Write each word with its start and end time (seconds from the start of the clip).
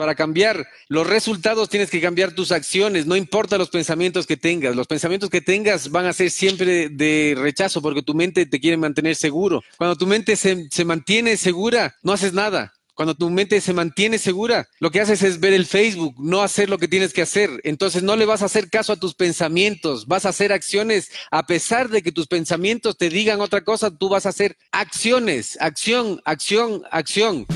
para 0.00 0.14
cambiar 0.14 0.66
los 0.88 1.06
resultados 1.06 1.68
tienes 1.68 1.90
que 1.90 2.00
cambiar 2.00 2.32
tus 2.32 2.52
acciones, 2.52 3.04
no 3.04 3.16
importa 3.16 3.58
los 3.58 3.68
pensamientos 3.68 4.26
que 4.26 4.38
tengas. 4.38 4.74
Los 4.74 4.86
pensamientos 4.86 5.28
que 5.28 5.42
tengas 5.42 5.90
van 5.90 6.06
a 6.06 6.14
ser 6.14 6.30
siempre 6.30 6.88
de 6.88 7.34
rechazo 7.36 7.82
porque 7.82 8.00
tu 8.00 8.14
mente 8.14 8.46
te 8.46 8.60
quiere 8.60 8.78
mantener 8.78 9.14
seguro. 9.14 9.62
Cuando 9.76 9.96
tu 9.96 10.06
mente 10.06 10.36
se, 10.36 10.70
se 10.70 10.86
mantiene 10.86 11.36
segura, 11.36 11.96
no 12.02 12.14
haces 12.14 12.32
nada. 12.32 12.72
Cuando 12.94 13.14
tu 13.14 13.28
mente 13.28 13.60
se 13.60 13.74
mantiene 13.74 14.16
segura, 14.16 14.70
lo 14.78 14.90
que 14.90 15.02
haces 15.02 15.22
es 15.22 15.38
ver 15.38 15.52
el 15.52 15.66
Facebook, 15.66 16.14
no 16.18 16.40
hacer 16.40 16.70
lo 16.70 16.78
que 16.78 16.88
tienes 16.88 17.12
que 17.12 17.20
hacer. 17.20 17.60
Entonces 17.64 18.02
no 18.02 18.16
le 18.16 18.24
vas 18.24 18.40
a 18.40 18.46
hacer 18.46 18.70
caso 18.70 18.94
a 18.94 18.96
tus 18.96 19.14
pensamientos, 19.14 20.06
vas 20.06 20.24
a 20.24 20.30
hacer 20.30 20.50
acciones 20.50 21.10
a 21.30 21.44
pesar 21.46 21.90
de 21.90 22.00
que 22.00 22.10
tus 22.10 22.26
pensamientos 22.26 22.96
te 22.96 23.10
digan 23.10 23.42
otra 23.42 23.64
cosa, 23.64 23.90
tú 23.90 24.08
vas 24.08 24.24
a 24.24 24.30
hacer 24.30 24.56
acciones, 24.72 25.58
acción, 25.60 26.22
acción, 26.24 26.84
acción. 26.90 27.46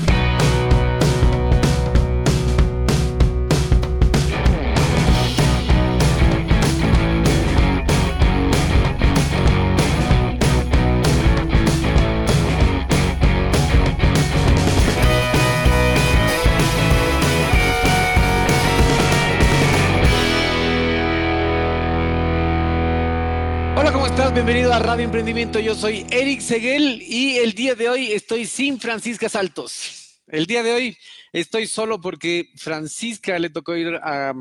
Bienvenido 24.35 24.73
a 24.73 24.79
Radio 24.79 25.05
Emprendimiento. 25.05 25.61
Yo 25.61 25.75
soy 25.75 26.05
Eric 26.11 26.41
Seguel 26.41 27.01
y 27.01 27.37
el 27.37 27.53
día 27.53 27.73
de 27.73 27.87
hoy 27.87 28.11
estoy 28.11 28.45
sin 28.45 28.81
Francisca 28.81 29.29
Saltos. 29.29 30.19
El 30.27 30.45
día 30.45 30.61
de 30.61 30.73
hoy 30.73 30.97
estoy 31.31 31.67
solo 31.67 32.01
porque 32.01 32.49
Francisca 32.57 33.39
le 33.39 33.49
tocó 33.49 33.77
ir 33.77 33.95
a, 33.95 34.33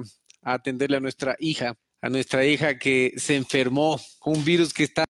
atenderle 0.43 0.97
a 0.97 1.01
nuestra 1.01 1.37
hija, 1.39 1.77
a 2.03 2.09
nuestra 2.09 2.45
hija 2.45 2.77
que 2.77 3.13
se 3.19 3.37
enfermó 3.37 4.01
con 4.19 4.39
un 4.39 4.45
virus 4.45 4.75
que 4.75 4.83
está 4.83 5.05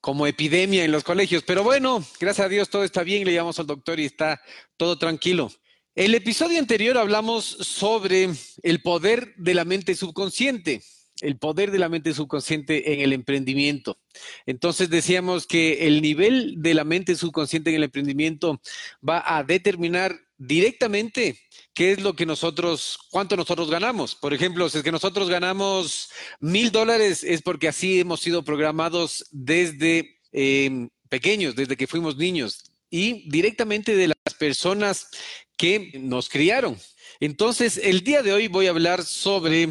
como 0.00 0.28
epidemia 0.28 0.84
en 0.84 0.92
los 0.92 1.02
colegios. 1.02 1.42
Pero 1.44 1.64
bueno, 1.64 2.04
gracias 2.20 2.46
a 2.46 2.48
Dios 2.48 2.70
todo 2.70 2.84
está 2.84 3.02
bien, 3.02 3.24
le 3.24 3.34
llamamos 3.34 3.58
al 3.58 3.66
doctor 3.66 3.98
y 3.98 4.04
está 4.04 4.40
todo 4.76 4.96
tranquilo. 4.98 5.50
El 5.96 6.14
episodio 6.14 6.60
anterior 6.60 6.96
hablamos 6.96 7.44
sobre 7.44 8.30
el 8.62 8.82
poder 8.82 9.34
de 9.34 9.54
la 9.54 9.64
mente 9.64 9.96
subconsciente 9.96 10.80
el 11.22 11.38
poder 11.38 11.70
de 11.70 11.78
la 11.78 11.88
mente 11.88 12.12
subconsciente 12.12 12.92
en 12.92 13.00
el 13.00 13.12
emprendimiento. 13.12 13.98
Entonces 14.44 14.90
decíamos 14.90 15.46
que 15.46 15.86
el 15.86 16.02
nivel 16.02 16.56
de 16.58 16.74
la 16.74 16.84
mente 16.84 17.14
subconsciente 17.14 17.70
en 17.70 17.76
el 17.76 17.84
emprendimiento 17.84 18.60
va 19.06 19.22
a 19.24 19.44
determinar 19.44 20.18
directamente 20.36 21.38
qué 21.72 21.92
es 21.92 22.02
lo 22.02 22.14
que 22.14 22.26
nosotros, 22.26 22.98
cuánto 23.10 23.36
nosotros 23.36 23.70
ganamos. 23.70 24.14
Por 24.14 24.34
ejemplo, 24.34 24.68
si 24.68 24.78
es 24.78 24.84
que 24.84 24.92
nosotros 24.92 25.30
ganamos 25.30 26.10
mil 26.40 26.72
dólares 26.72 27.22
es 27.22 27.42
porque 27.42 27.68
así 27.68 28.00
hemos 28.00 28.20
sido 28.20 28.44
programados 28.44 29.24
desde 29.30 30.18
em, 30.32 30.88
pequeños, 31.08 31.54
desde 31.54 31.76
que 31.76 31.86
fuimos 31.86 32.16
niños 32.16 32.64
y 32.90 33.28
directamente 33.30 33.96
de 33.96 34.08
las 34.08 34.34
personas 34.38 35.08
que 35.56 35.92
nos 35.94 36.28
criaron. 36.28 36.76
Entonces, 37.20 37.78
el 37.82 38.02
día 38.02 38.22
de 38.22 38.32
hoy 38.32 38.48
voy 38.48 38.66
a 38.66 38.70
hablar 38.70 39.04
sobre 39.04 39.68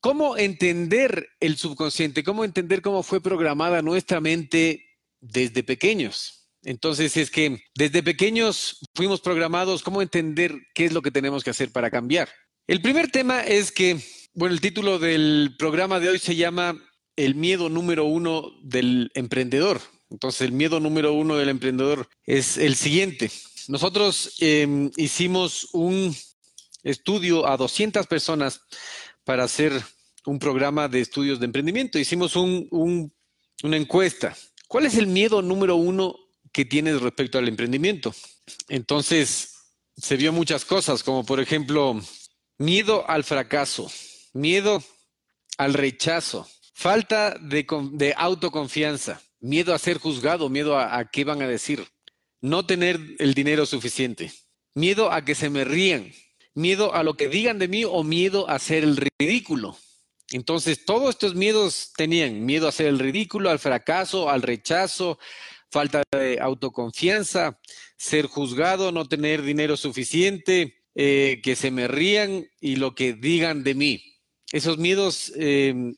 ¿Cómo 0.00 0.36
entender 0.36 1.28
el 1.40 1.56
subconsciente? 1.56 2.22
¿Cómo 2.22 2.44
entender 2.44 2.82
cómo 2.82 3.02
fue 3.02 3.20
programada 3.20 3.82
nuestra 3.82 4.20
mente 4.20 4.86
desde 5.20 5.64
pequeños? 5.64 6.48
Entonces, 6.62 7.16
es 7.16 7.30
que 7.30 7.62
desde 7.74 8.02
pequeños 8.02 8.78
fuimos 8.94 9.20
programados, 9.20 9.82
¿cómo 9.82 10.00
entender 10.00 10.54
qué 10.74 10.84
es 10.84 10.92
lo 10.92 11.02
que 11.02 11.10
tenemos 11.10 11.42
que 11.42 11.50
hacer 11.50 11.72
para 11.72 11.90
cambiar? 11.90 12.28
El 12.68 12.80
primer 12.80 13.10
tema 13.10 13.40
es 13.40 13.72
que, 13.72 13.98
bueno, 14.34 14.54
el 14.54 14.60
título 14.60 15.00
del 15.00 15.56
programa 15.58 15.98
de 15.98 16.10
hoy 16.10 16.18
se 16.20 16.36
llama 16.36 16.80
El 17.16 17.34
miedo 17.34 17.68
número 17.68 18.04
uno 18.04 18.52
del 18.62 19.10
emprendedor. 19.14 19.80
Entonces, 20.10 20.42
el 20.42 20.52
miedo 20.52 20.78
número 20.78 21.12
uno 21.12 21.36
del 21.36 21.48
emprendedor 21.48 22.08
es 22.24 22.56
el 22.56 22.76
siguiente. 22.76 23.30
Nosotros 23.66 24.34
em, 24.38 24.90
hicimos 24.96 25.68
un 25.72 26.14
estudio 26.84 27.46
a 27.48 27.56
200 27.56 28.06
personas 28.06 28.60
para 29.24 29.44
hacer 29.44 29.84
un 30.26 30.38
programa 30.38 30.88
de 30.88 31.00
estudios 31.00 31.40
de 31.40 31.46
emprendimiento. 31.46 31.98
Hicimos 31.98 32.36
una 32.36 33.76
encuesta. 33.76 34.36
¿Cuál 34.66 34.86
es 34.86 34.96
el 34.96 35.06
miedo 35.06 35.42
número 35.42 35.76
uno 35.76 36.16
que 36.52 36.64
tienes 36.64 37.00
respecto 37.00 37.38
al 37.38 37.48
emprendimiento? 37.48 38.14
Entonces, 38.68 39.54
se 39.96 40.16
vio 40.16 40.32
muchas 40.32 40.64
cosas, 40.64 41.02
como 41.02 41.24
por 41.24 41.40
ejemplo, 41.40 42.00
miedo 42.58 43.08
al 43.08 43.24
fracaso, 43.24 43.90
miedo 44.32 44.82
al 45.56 45.74
rechazo, 45.74 46.48
falta 46.74 47.36
de, 47.38 48.14
autoconfianza, 48.16 49.20
miedo 49.40 49.74
a 49.74 49.78
ser 49.78 49.98
juzgado, 49.98 50.48
miedo 50.48 50.78
a, 50.78 50.98
a 50.98 51.10
qué 51.10 51.24
van 51.24 51.42
a 51.42 51.48
decir, 51.48 51.86
no 52.40 52.66
tener 52.66 53.00
el 53.18 53.34
dinero 53.34 53.66
suficiente, 53.66 54.32
miedo 54.74 55.10
a 55.10 55.24
que 55.24 55.34
se 55.34 55.50
me 55.50 55.64
rían, 55.64 56.12
miedo 56.54 56.94
a 56.94 57.02
lo 57.02 57.16
que 57.16 57.28
digan 57.28 57.58
de 57.58 57.68
mí 57.68 57.84
o 57.84 58.04
miedo 58.04 58.48
a 58.48 58.54
hacer 58.54 58.84
el 58.84 59.08
ridículo. 59.18 59.76
Entonces, 60.30 60.84
todos 60.84 61.10
estos 61.10 61.34
miedos 61.34 61.92
tenían 61.96 62.44
miedo 62.44 62.66
a 62.66 62.68
hacer 62.68 62.86
el 62.86 62.98
ridículo, 62.98 63.50
al 63.50 63.58
fracaso, 63.58 64.28
al 64.28 64.42
rechazo, 64.42 65.18
falta 65.70 66.02
de 66.12 66.38
autoconfianza, 66.40 67.58
ser 67.96 68.26
juzgado, 68.26 68.92
no 68.92 69.08
tener 69.08 69.42
dinero 69.42 69.76
suficiente, 69.76 70.82
eh, 70.94 71.40
que 71.42 71.56
se 71.56 71.70
me 71.70 71.88
rían 71.88 72.46
y 72.60 72.76
lo 72.76 72.94
que 72.94 73.12
digan 73.12 73.62
de 73.64 73.74
mí. 73.74 74.02
Esos 74.52 74.78
miedos 74.78 75.32
em, 75.36 75.94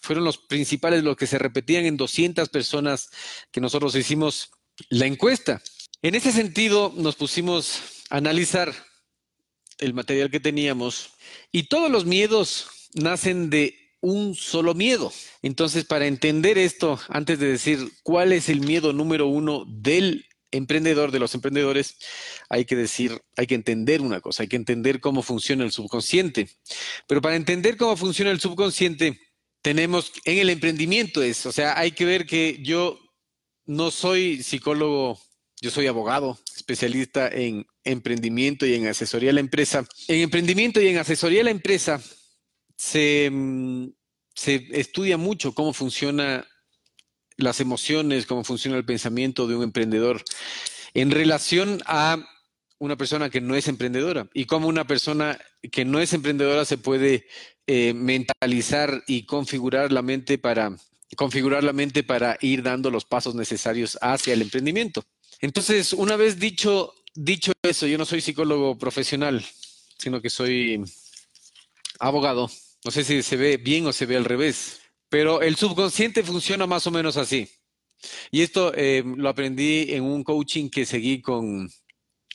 fueron 0.00 0.24
los 0.24 0.38
principales, 0.38 1.02
los 1.02 1.16
que 1.16 1.26
se 1.26 1.38
repetían 1.38 1.84
en 1.84 1.96
200 1.96 2.48
personas 2.48 3.10
que 3.50 3.60
nosotros 3.60 3.94
hicimos 3.94 4.50
la 4.88 5.06
encuesta. 5.06 5.62
En 6.02 6.14
ese 6.14 6.32
sentido, 6.32 6.92
nos 6.96 7.16
pusimos 7.16 7.80
a 8.10 8.16
analizar 8.16 8.74
el 9.78 9.94
material 9.94 10.30
que 10.30 10.40
teníamos 10.40 11.10
y 11.50 11.64
todos 11.64 11.90
los 11.90 12.04
miedos 12.04 12.68
nacen 12.94 13.50
de 13.50 13.76
un 14.00 14.34
solo 14.34 14.74
miedo. 14.74 15.12
Entonces, 15.42 15.84
para 15.84 16.06
entender 16.06 16.58
esto, 16.58 17.00
antes 17.08 17.38
de 17.38 17.46
decir 17.46 17.92
cuál 18.02 18.32
es 18.32 18.48
el 18.48 18.60
miedo 18.60 18.92
número 18.92 19.26
uno 19.28 19.64
del 19.66 20.26
emprendedor, 20.50 21.12
de 21.12 21.18
los 21.18 21.34
emprendedores, 21.34 21.96
hay 22.50 22.64
que 22.64 22.76
decir, 22.76 23.22
hay 23.36 23.46
que 23.46 23.54
entender 23.54 24.02
una 24.02 24.20
cosa, 24.20 24.42
hay 24.42 24.48
que 24.48 24.56
entender 24.56 25.00
cómo 25.00 25.22
funciona 25.22 25.64
el 25.64 25.72
subconsciente. 25.72 26.48
Pero 27.06 27.22
para 27.22 27.36
entender 27.36 27.76
cómo 27.76 27.96
funciona 27.96 28.30
el 28.30 28.40
subconsciente, 28.40 29.18
tenemos 29.62 30.12
en 30.24 30.38
el 30.38 30.50
emprendimiento 30.50 31.22
eso, 31.22 31.48
o 31.48 31.52
sea, 31.52 31.78
hay 31.78 31.92
que 31.92 32.04
ver 32.04 32.26
que 32.26 32.58
yo 32.62 32.98
no 33.64 33.90
soy 33.90 34.42
psicólogo, 34.42 35.18
yo 35.60 35.70
soy 35.70 35.86
abogado, 35.86 36.38
especialista 36.56 37.28
en 37.28 37.64
emprendimiento 37.84 38.66
y 38.66 38.74
en 38.74 38.88
asesoría 38.88 39.30
a 39.30 39.34
la 39.34 39.40
empresa. 39.40 39.86
En 40.08 40.20
emprendimiento 40.20 40.80
y 40.80 40.88
en 40.88 40.98
asesoría 40.98 41.42
a 41.42 41.44
la 41.44 41.50
empresa 41.50 42.02
se, 42.82 43.30
mm, 43.30 43.92
se 44.34 44.66
estudia 44.72 45.16
mucho 45.16 45.54
cómo 45.54 45.72
funciona 45.72 46.44
las 47.36 47.60
emociones, 47.60 48.26
cómo 48.26 48.42
funciona 48.42 48.76
el 48.76 48.84
pensamiento 48.84 49.46
de 49.46 49.54
un 49.54 49.62
emprendedor 49.62 50.24
en 50.92 51.12
relación 51.12 51.80
a 51.86 52.18
una 52.78 52.96
persona 52.96 53.30
que 53.30 53.40
no 53.40 53.54
es 53.54 53.68
emprendedora 53.68 54.28
y 54.34 54.46
cómo 54.46 54.66
una 54.66 54.84
persona 54.84 55.38
que 55.70 55.84
no 55.84 56.00
es 56.00 56.12
emprendedora 56.12 56.64
se 56.64 56.76
puede 56.76 57.28
eh, 57.68 57.94
mentalizar 57.94 59.04
y 59.06 59.26
configurar 59.26 59.92
la 59.92 60.02
mente 60.02 60.36
para 60.36 60.76
configurar 61.16 61.62
la 61.62 61.72
mente 61.72 62.02
para 62.02 62.36
ir 62.40 62.64
dando 62.64 62.90
los 62.90 63.04
pasos 63.04 63.36
necesarios 63.36 63.96
hacia 64.00 64.34
el 64.34 64.42
emprendimiento. 64.42 65.04
Entonces, 65.40 65.92
una 65.92 66.16
vez 66.16 66.40
dicho, 66.40 66.94
dicho 67.14 67.52
eso, 67.62 67.86
yo 67.86 67.96
no 67.96 68.06
soy 68.06 68.22
psicólogo 68.22 68.76
profesional, 68.76 69.44
sino 69.98 70.20
que 70.20 70.30
soy 70.30 70.82
abogado. 72.00 72.50
No 72.84 72.90
sé 72.90 73.04
si 73.04 73.22
se 73.22 73.36
ve 73.36 73.56
bien 73.56 73.86
o 73.86 73.92
se 73.92 74.06
ve 74.06 74.16
al 74.16 74.24
revés, 74.24 74.80
pero 75.08 75.42
el 75.42 75.56
subconsciente 75.56 76.22
funciona 76.22 76.66
más 76.66 76.86
o 76.86 76.90
menos 76.90 77.16
así. 77.16 77.48
Y 78.30 78.42
esto 78.42 78.72
eh, 78.74 79.04
lo 79.04 79.28
aprendí 79.28 79.86
en 79.90 80.02
un 80.02 80.24
coaching 80.24 80.68
que 80.68 80.84
seguí 80.84 81.20
con 81.20 81.70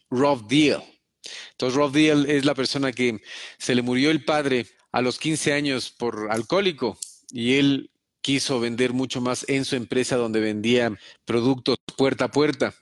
Rob 0.09 0.47
Deal. 0.47 0.83
Entonces, 1.51 1.75
Rob 1.75 1.91
Deal 1.91 2.29
es 2.29 2.45
la 2.45 2.55
persona 2.55 2.91
que 2.91 3.21
se 3.57 3.75
le 3.75 3.81
murió 3.81 4.11
el 4.11 4.23
padre 4.23 4.67
a 4.91 5.01
los 5.01 5.19
15 5.19 5.53
años 5.53 5.91
por 5.91 6.31
alcohólico 6.31 6.97
y 7.31 7.55
él 7.55 7.91
quiso 8.21 8.59
vender 8.59 8.93
mucho 8.93 9.21
más 9.21 9.45
en 9.49 9.65
su 9.65 9.75
empresa 9.75 10.15
donde 10.15 10.39
vendía 10.39 10.97
productos 11.25 11.77
puerta 11.97 12.25
a 12.25 12.31
puerta. 12.31 12.73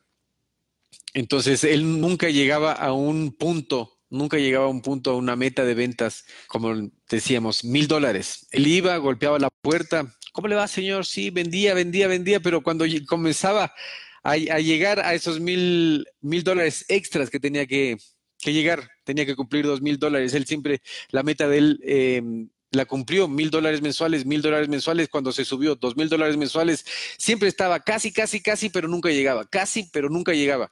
Entonces, 1.13 1.63
él 1.63 2.01
nunca 2.01 2.29
llegaba 2.29 2.73
a 2.73 2.93
un 2.93 3.31
punto, 3.31 3.94
nunca 4.09 4.37
llegaba 4.37 4.65
a 4.65 4.69
un 4.69 4.81
punto, 4.81 5.11
a 5.11 5.15
una 5.15 5.35
meta 5.35 5.65
de 5.65 5.73
ventas, 5.73 6.25
como 6.47 6.91
decíamos, 7.09 7.63
mil 7.63 7.87
dólares. 7.87 8.47
Él 8.51 8.67
iba, 8.67 8.95
golpeaba 8.97 9.39
la 9.39 9.49
puerta. 9.49 10.15
¿Cómo 10.33 10.47
le 10.47 10.55
va, 10.55 10.67
señor? 10.67 11.05
Sí, 11.05 11.29
vendía, 11.29 11.73
vendía, 11.73 12.07
vendía, 12.07 12.39
pero 12.39 12.61
cuando 12.61 12.85
comenzaba 13.07 13.73
a, 14.23 14.35
llegar 14.37 14.99
a 14.99 15.13
esos 15.13 15.39
mil, 15.39 16.05
mil 16.21 16.43
dólares 16.43 16.85
extras 16.87 17.29
que 17.29 17.39
tenía 17.39 17.65
que, 17.67 17.97
llegar, 18.43 18.89
tenía 19.03 19.25
que 19.25 19.35
cumplir 19.35 19.65
dos 19.65 19.81
mil 19.81 19.97
dólares. 19.97 20.33
Él 20.33 20.45
siempre, 20.45 20.81
la 21.09 21.23
meta 21.23 21.47
de 21.47 21.57
él 21.57 21.79
eh, 21.83 22.21
la 22.71 22.85
cumplió, 22.85 23.27
mil 23.27 23.49
dólares 23.49 23.81
mensuales, 23.81 24.25
mil 24.25 24.41
dólares 24.41 24.67
mensuales, 24.67 25.09
cuando 25.09 25.31
se 25.31 25.45
subió 25.45 25.75
dos 25.75 25.95
mil 25.95 26.09
dólares 26.09 26.37
mensuales, 26.37 26.85
siempre 27.17 27.47
estaba 27.47 27.79
casi, 27.79 28.11
casi, 28.11 28.41
casi, 28.41 28.69
pero 28.69 28.87
nunca 28.87 29.09
llegaba, 29.09 29.45
casi, 29.45 29.89
pero 29.93 30.09
nunca 30.09 30.33
llegaba. 30.33 30.71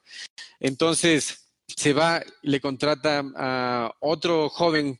Entonces 0.59 1.42
se 1.75 1.93
va, 1.93 2.23
le 2.41 2.59
contrata 2.59 3.23
a 3.35 3.91
otro 3.99 4.49
joven 4.49 4.99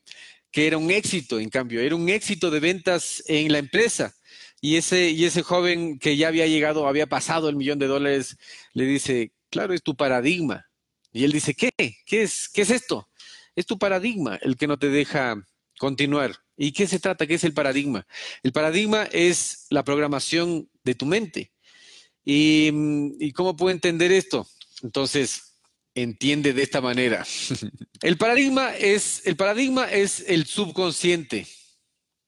que 0.52 0.68
era 0.68 0.78
un 0.78 0.92
éxito, 0.92 1.40
en 1.40 1.50
cambio, 1.50 1.82
era 1.82 1.96
un 1.96 2.10
éxito 2.10 2.52
de 2.52 2.60
ventas 2.60 3.24
en 3.28 3.52
la 3.52 3.58
empresa. 3.58 4.14
Y 4.62 4.78
ese, 4.78 5.10
y 5.10 5.26
ese 5.26 5.42
joven 5.42 6.00
que 6.00 6.16
ya 6.16 6.28
había 6.28 6.48
llegado, 6.48 6.88
había 6.88 7.08
pasado 7.08 7.50
el 7.50 7.56
millón 7.56 7.80
de 7.80 7.88
dólares, 7.88 8.38
le 8.74 8.86
dice, 8.86 9.34
claro, 9.50 9.74
es 9.74 9.84
tu 9.84 9.96
paradigma. 9.96 10.66
Y 11.12 11.24
él 11.24 11.32
dice, 11.32 11.54
¿qué? 11.54 11.72
¿Qué 11.78 12.24
es, 12.24 12.50
qué 12.50 12.62
es 12.62 12.70
esto? 12.70 13.10
Es 13.56 13.66
tu 13.66 13.78
paradigma 13.78 14.38
el 14.42 14.56
que 14.56 14.68
no 14.68 14.78
te 14.78 14.90
deja 14.90 15.36
continuar. 15.78 16.36
¿Y 16.56 16.72
qué 16.72 16.88
se 16.88 17.00
trata? 17.00 17.28
¿Qué 17.28 17.36
es 17.36 17.44
el 17.44 17.54
paradigma? 17.54 18.06
El 18.42 18.52
paradigma 18.52 19.04
es 19.12 19.66
la 19.70 19.84
programación 19.84 20.70
de 20.84 20.96
tu 20.96 21.06
mente. 21.06 21.52
¿Y, 22.26 23.32
cómo 23.34 23.56
puedo 23.56 23.72
entender 23.72 24.12
esto? 24.12 24.48
Entonces, 24.82 25.53
entiende 25.96 26.54
de 26.54 26.64
esta 26.64 26.82
manera. 26.82 27.26
El 28.02 28.18
paradigma 28.18 28.76
es 28.76 29.22
el 29.26 29.36
paradigma 29.36 29.86
es 29.86 30.26
el 30.28 30.46
subconsciente. 30.46 31.48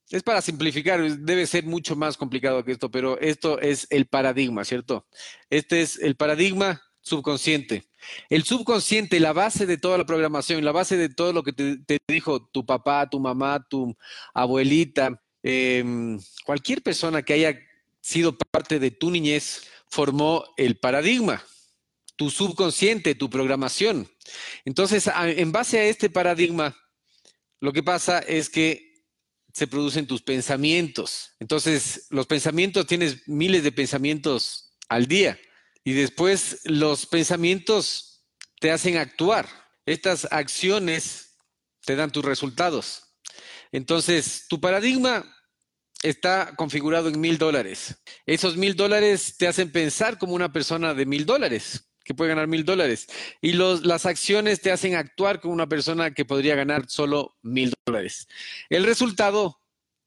Es 0.09 0.23
para 0.23 0.41
simplificar, 0.41 1.01
debe 1.17 1.47
ser 1.47 1.65
mucho 1.65 1.95
más 1.95 2.15
complicado 2.15 2.63
que 2.63 2.71
esto, 2.71 2.91
pero 2.91 3.19
esto 3.19 3.59
es 3.59 3.87
el 3.89 4.05
paradigma, 4.05 4.63
¿cierto? 4.63 5.07
Este 5.49 5.81
es 5.81 5.97
el 5.97 6.15
paradigma 6.15 6.81
subconsciente. 7.01 7.83
El 8.29 8.43
subconsciente, 8.43 9.19
la 9.19 9.33
base 9.33 9.65
de 9.65 9.77
toda 9.77 9.97
la 9.97 10.05
programación, 10.05 10.63
la 10.63 10.71
base 10.71 10.95
de 10.95 11.09
todo 11.09 11.33
lo 11.33 11.43
que 11.43 11.53
te, 11.53 11.97
dijo 12.07 12.45
tu 12.47 12.65
papá, 12.65 13.09
tu 13.09 13.19
mamá, 13.19 13.65
tu 13.67 13.97
abuelita, 14.33 15.21
em, 15.41 16.19
cualquier 16.45 16.83
persona 16.83 17.23
que 17.23 17.33
haya 17.33 17.59
sido 17.99 18.37
parte 18.37 18.79
de 18.79 18.91
tu 18.91 19.09
niñez, 19.09 19.63
formó 19.87 20.45
el 20.57 20.77
paradigma, 20.77 21.43
tu 22.15 22.29
subconsciente, 22.29 23.15
tu 23.15 23.29
programación. 23.29 24.09
Entonces, 24.63 25.09
en 25.15 25.51
base 25.51 25.79
a 25.79 25.85
este 25.85 26.09
paradigma, 26.09 26.75
lo 27.59 27.73
que 27.73 27.83
pasa 27.83 28.19
es 28.19 28.49
que 28.49 29.03
se 29.53 29.67
producen 29.67 30.05
tus 30.05 30.21
pensamientos. 30.21 31.31
Entonces, 31.39 32.07
los 32.09 32.27
pensamientos, 32.27 32.87
tienes 32.87 33.27
miles 33.27 33.63
de 33.63 33.71
pensamientos 33.71 34.75
al 34.89 35.07
día. 35.07 35.39
Y 35.83 35.93
después 35.93 36.61
los 36.65 37.05
pensamientos 37.05 38.25
te 38.59 38.71
hacen 38.71 38.97
actuar. 38.97 39.47
Estas 39.85 40.27
acciones 40.31 41.37
te 41.85 41.95
dan 41.95 42.11
tus 42.11 42.25
resultados. 42.25 43.03
Entonces, 43.71 44.45
tu 44.49 44.59
paradigma 44.59 45.31
está 46.01 46.53
configurado 46.55 47.09
en 47.09 47.19
mil 47.19 47.37
dólares. 47.37 47.95
Esos 48.25 48.57
mil 48.57 48.75
dólares 48.75 49.37
te 49.37 49.47
hacen 49.47 49.71
pensar 49.71 50.17
como 50.17 50.33
una 50.33 50.51
persona 50.51 50.93
de 50.93 51.05
mil 51.05 51.25
dólares, 51.25 51.85
que 52.05 52.13
puede 52.13 52.29
ganar 52.29 52.47
mil 52.47 52.63
dólares. 52.63 53.07
Y 53.41 53.53
los, 53.53 53.85
las 53.85 54.05
acciones 54.05 54.61
te 54.61 54.71
hacen 54.71 54.95
actuar 54.95 55.41
como 55.41 55.53
una 55.53 55.67
persona 55.67 56.13
que 56.13 56.23
podría 56.23 56.55
ganar 56.55 56.85
solo 56.87 57.35
mil 57.41 57.73
dólares. 57.85 58.27
El 58.69 58.85
resultado 58.85 59.59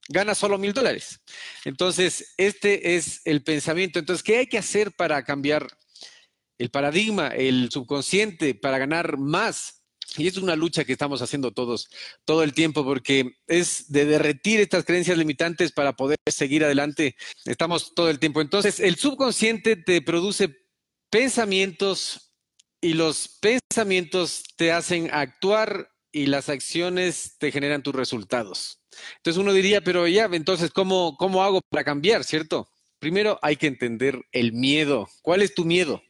gana 0.09 0.35
solo 0.35 0.57
mil 0.57 0.73
dólares. 0.73 1.21
Entonces, 1.65 2.35
este 2.39 2.97
es 2.97 3.21
el 3.25 3.43
pensamiento. 3.43 3.99
Entonces, 3.99 4.23
¿qué 4.23 4.39
hay 4.39 4.47
que 4.47 4.59
hacer 4.59 4.93
para 4.93 5.25
cambiar 5.25 5.67
el 6.57 6.71
paradigma, 6.71 7.29
el 7.29 7.69
subconsciente, 7.71 8.55
para 8.55 8.79
ganar 8.79 9.19
más? 9.19 9.83
Y 10.17 10.27
es 10.27 10.37
una 10.39 10.57
lucha 10.57 10.85
que 10.85 10.93
estamos 10.93 11.21
haciendo 11.21 11.53
todos 11.53 11.91
todo 12.25 12.43
el 12.43 12.55
tiempo 12.55 12.83
porque 12.83 13.37
es 13.47 13.93
de 13.93 14.07
derretir 14.07 14.59
estas 14.59 14.85
creencias 14.85 15.19
limitantes 15.19 15.73
para 15.73 15.97
poder 15.97 16.17
seguir 16.27 16.65
adelante. 16.65 17.17
Estamos 17.45 17.95
todo 17.95 18.09
el 18.09 18.19
tiempo. 18.19 18.41
Entonces, 18.41 18.81
el 18.81 18.97
subconsciente 18.97 19.77
te 19.77 20.01
produce 20.01 20.68
pensamientos 21.11 22.33
y 22.81 22.95
los 22.95 23.29
pensamientos 23.41 24.45
te 24.57 24.73
hacen 24.73 25.11
actuar 25.13 25.91
y 26.13 26.27
las 26.27 26.49
acciones 26.49 27.37
te 27.39 27.53
generan 27.53 27.83
tus 27.83 27.95
resultados. 27.95 28.81
Entonces 29.17 29.41
uno 29.41 29.53
diría, 29.53 29.81
pero 29.81 30.07
ya, 30.07 30.29
entonces, 30.33 30.71
¿cómo, 30.71 31.17
cómo 31.17 31.43
hago 31.43 31.61
para 31.71 31.85
cambiar, 31.85 32.25
cierto? 32.25 32.69
Primero 32.99 33.39
hay 33.43 33.57
que 33.57 33.67
entender 33.67 34.21
el 34.33 34.53
miedo. 34.53 35.09
¿Cuál 35.23 35.43
es 35.43 35.55
tu 35.55 35.65
miedo? 35.65 36.03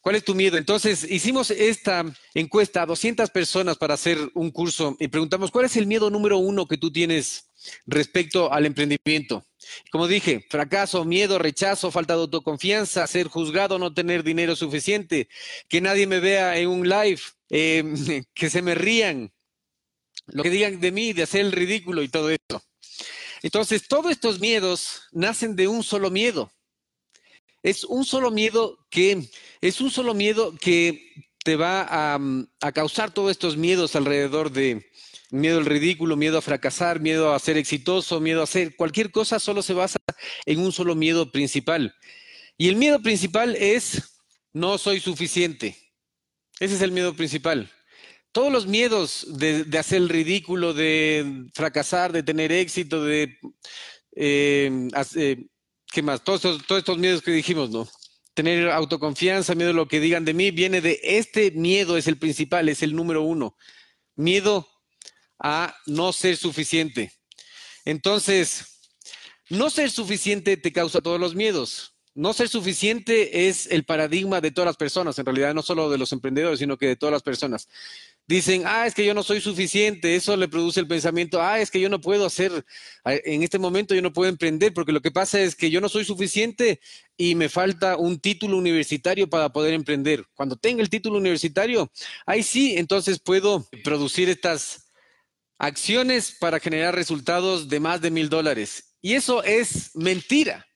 ¿Cuál 0.00 0.16
es 0.16 0.24
tu 0.24 0.34
miedo? 0.34 0.56
Entonces, 0.56 1.04
hicimos 1.10 1.50
esta 1.50 2.04
encuesta 2.32 2.82
a 2.82 2.86
200 2.86 3.28
personas 3.30 3.76
para 3.76 3.94
hacer 3.94 4.18
un 4.34 4.50
curso 4.50 4.96
y 5.00 5.08
preguntamos, 5.08 5.50
¿cuál 5.50 5.66
es 5.66 5.76
el 5.76 5.86
miedo 5.86 6.10
número 6.10 6.38
uno 6.38 6.66
que 6.66 6.78
tú 6.78 6.92
tienes 6.92 7.50
respecto 7.86 8.52
al 8.52 8.66
emprendimiento? 8.66 9.44
Como 9.90 10.08
dije, 10.08 10.44
fracaso, 10.48 11.04
miedo, 11.04 11.38
rechazo, 11.38 11.90
falta 11.90 12.14
de 12.14 12.20
autoconfianza, 12.20 13.06
ser 13.06 13.28
juzgado, 13.28 13.78
no 13.78 13.92
tener 13.92 14.22
dinero 14.22 14.56
suficiente, 14.56 15.28
que 15.68 15.80
nadie 15.80 16.06
me 16.06 16.20
vea 16.20 16.58
en 16.58 16.68
un 16.68 16.88
live, 16.88 17.20
eh, 17.50 18.24
que 18.34 18.50
se 18.50 18.62
me 18.62 18.74
rían, 18.74 19.32
lo 20.26 20.42
que 20.42 20.50
digan 20.50 20.80
de 20.80 20.92
mí, 20.92 21.12
de 21.12 21.22
hacer 21.22 21.42
el 21.42 21.52
ridículo 21.52 22.02
y 22.02 22.08
todo 22.08 22.30
eso. 22.30 22.62
Entonces, 23.42 23.86
todos 23.86 24.10
estos 24.10 24.40
miedos 24.40 25.02
nacen 25.12 25.54
de 25.56 25.68
un 25.68 25.82
solo 25.82 26.10
miedo. 26.10 26.50
Es 27.62 27.84
un 27.84 28.04
solo 28.04 28.30
miedo 28.30 28.78
que, 28.90 29.28
es 29.60 29.80
un 29.80 29.90
solo 29.90 30.14
miedo 30.14 30.54
que 30.60 31.12
te 31.44 31.56
va 31.56 31.86
a 32.60 32.72
causar 32.72 33.12
todos 33.12 33.30
estos 33.30 33.56
miedos 33.56 33.94
alrededor 33.94 34.50
de 34.50 34.90
miedo 35.30 35.58
al 35.58 35.66
ridículo, 35.66 36.16
miedo 36.16 36.38
a 36.38 36.42
fracasar, 36.42 37.00
miedo 37.00 37.32
a 37.32 37.38
ser 37.38 37.56
exitoso, 37.56 38.20
miedo 38.20 38.40
a 38.40 38.44
hacer 38.44 38.76
cualquier 38.76 39.10
cosa, 39.10 39.38
solo 39.38 39.62
se 39.62 39.74
basa 39.74 39.98
en 40.44 40.60
un 40.60 40.72
solo 40.72 40.94
miedo 40.94 41.32
principal. 41.32 41.94
Y 42.56 42.68
el 42.68 42.76
miedo 42.76 43.00
principal 43.00 43.56
es 43.56 44.20
no 44.52 44.78
soy 44.78 45.00
suficiente. 45.00 45.76
Ese 46.58 46.74
es 46.74 46.80
el 46.80 46.92
miedo 46.92 47.14
principal 47.14 47.70
todos 48.36 48.52
los 48.52 48.66
miedos 48.66 49.26
de, 49.38 49.66
hacer 49.78 49.96
el 49.96 50.10
ridículo, 50.10 50.74
de 50.74 51.46
fracasar, 51.54 52.12
de 52.12 52.22
tener 52.22 52.52
éxito, 52.52 53.02
de... 53.02 53.38
Eh, 54.14 54.90
eh, 55.14 55.46
¿Qué 55.90 56.02
más? 56.02 56.22
Todos 56.22 56.42
todos 56.42 56.80
estos 56.80 56.98
miedos 56.98 57.22
que 57.22 57.30
dijimos, 57.30 57.70
¿no? 57.70 57.88
Tener 58.34 58.68
autoconfianza, 58.68 59.54
miedo 59.54 59.70
a 59.70 59.72
lo 59.72 59.88
que 59.88 60.00
digan 60.00 60.26
de 60.26 60.34
mí, 60.34 60.50
viene 60.50 60.82
de 60.82 61.00
este 61.02 61.50
miedo, 61.52 61.96
es 61.96 62.08
el 62.08 62.18
principal, 62.18 62.68
es 62.68 62.82
el 62.82 62.94
número 62.94 63.22
uno. 63.22 63.56
Miedo 64.16 64.68
a 65.38 65.74
no 65.86 66.12
ser 66.12 66.36
suficiente. 66.36 67.12
Entonces, 67.84 68.80
no 69.48 69.70
ser 69.70 69.90
suficiente 69.90 70.56
te 70.56 70.72
causa 70.72 71.00
todos 71.00 71.20
los 71.20 71.34
miedos. 71.34 71.94
No 72.14 72.32
ser 72.32 72.48
suficiente 72.48 73.48
es 73.48 73.66
el 73.66 73.84
paradigma 73.84 74.40
de 74.40 74.50
todas 74.50 74.66
las 74.66 74.78
personas, 74.78 75.18
en 75.18 75.26
realidad 75.26 75.54
no 75.54 75.62
solo 75.62 75.90
de 75.90 75.98
los 75.98 76.12
emprendedores, 76.12 76.58
sino 76.58 76.78
que 76.78 76.86
de 76.86 76.96
todas 76.96 77.12
las 77.12 77.22
personas 77.22 77.68
dicen, 78.26 78.62
ah, 78.66 78.86
es 78.86 78.94
que 78.94 79.04
yo 79.04 79.14
no 79.14 79.22
soy 79.22 79.40
suficiente, 79.40 80.16
eso 80.16 80.36
le 80.36 80.48
produce 80.48 80.80
el 80.80 80.88
pensamiento, 80.88 81.40
ah, 81.40 81.60
es 81.60 81.70
que 81.70 81.80
yo 81.80 81.88
no 81.88 82.00
puedo 82.00 82.26
hacer, 82.26 82.64
en 83.04 83.42
este 83.42 83.58
momento 83.58 83.94
yo 83.94 84.02
no 84.02 84.12
puedo 84.12 84.28
emprender, 84.28 84.74
porque 84.74 84.92
lo 84.92 85.00
que 85.00 85.12
pasa 85.12 85.40
es 85.40 85.54
que 85.54 85.70
yo 85.70 85.80
no 85.80 85.88
soy 85.88 86.04
suficiente 86.04 86.80
y 87.16 87.34
me 87.34 87.48
falta 87.48 87.96
un 87.96 88.18
título 88.18 88.56
universitario 88.56 89.28
para 89.28 89.50
poder 89.50 89.74
emprender. 89.74 90.24
Cuando 90.34 90.56
tenga 90.56 90.82
el 90.82 90.90
título 90.90 91.18
universitario, 91.18 91.90
ahí 92.24 92.42
sí, 92.42 92.76
entonces 92.76 93.20
puedo 93.20 93.66
producir 93.84 94.28
estas 94.28 94.85
acciones 95.58 96.36
para 96.38 96.60
generar 96.60 96.94
resultados 96.94 97.68
de 97.68 97.80
más 97.80 98.00
de 98.00 98.10
mil 98.10 98.28
dólares. 98.28 98.96
Y 99.00 99.14
eso 99.14 99.42
es 99.42 99.94
mentira. 99.94 100.66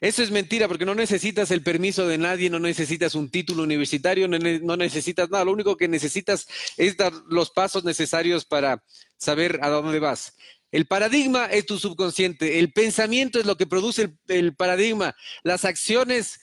Eso 0.00 0.22
es 0.22 0.30
mentira 0.30 0.68
porque 0.68 0.84
no 0.84 0.94
necesitas 0.94 1.50
el 1.50 1.62
permiso 1.62 2.06
de 2.06 2.18
nadie, 2.18 2.50
no 2.50 2.58
necesitas 2.58 3.14
un 3.14 3.30
título 3.30 3.62
universitario, 3.62 4.28
no, 4.28 4.76
necesitas 4.76 5.30
nada. 5.30 5.44
Lo 5.44 5.52
único 5.52 5.76
que 5.76 5.88
necesitas 5.88 6.46
es 6.76 6.96
dar 6.96 7.12
los 7.28 7.50
pasos 7.50 7.84
necesarios 7.84 8.44
para 8.44 8.82
saber 9.16 9.58
a 9.62 9.68
dónde 9.68 9.98
vas. 9.98 10.34
El 10.70 10.86
paradigma 10.86 11.46
es 11.46 11.64
tu 11.64 11.78
subconsciente, 11.78 12.58
el 12.58 12.72
pensamiento 12.72 13.38
es 13.38 13.46
lo 13.46 13.56
que 13.56 13.66
produce 13.66 14.02
el, 14.02 14.18
el 14.28 14.56
paradigma, 14.56 15.16
las 15.42 15.64
acciones 15.64 16.40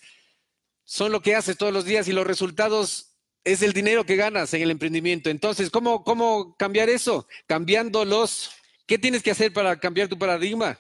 son 0.86 1.12
lo 1.12 1.22
que 1.22 1.36
haces 1.36 1.58
todos 1.58 1.74
los 1.74 1.86
días 1.86 2.08
y 2.08 2.14
los 2.14 2.26
resultados 2.26 3.13
es 3.44 3.62
el 3.62 3.74
dinero 3.74 4.06
que 4.06 4.16
ganas 4.16 4.54
en 4.54 4.62
el 4.62 4.72
emprendimiento. 4.72 5.30
Entonces, 5.30 5.70
¿cómo, 5.70 6.04
cómo 6.04 6.56
cambiar 6.58 6.90
eso? 6.90 7.28
Cambiando 7.48 8.06
los... 8.06 8.52
¿Qué 8.86 8.98
tienes 8.98 9.24
que 9.24 9.32
hacer 9.32 9.54
para 9.54 9.80
cambiar 9.80 10.08
tu 10.08 10.18
paradigma? 10.18 10.80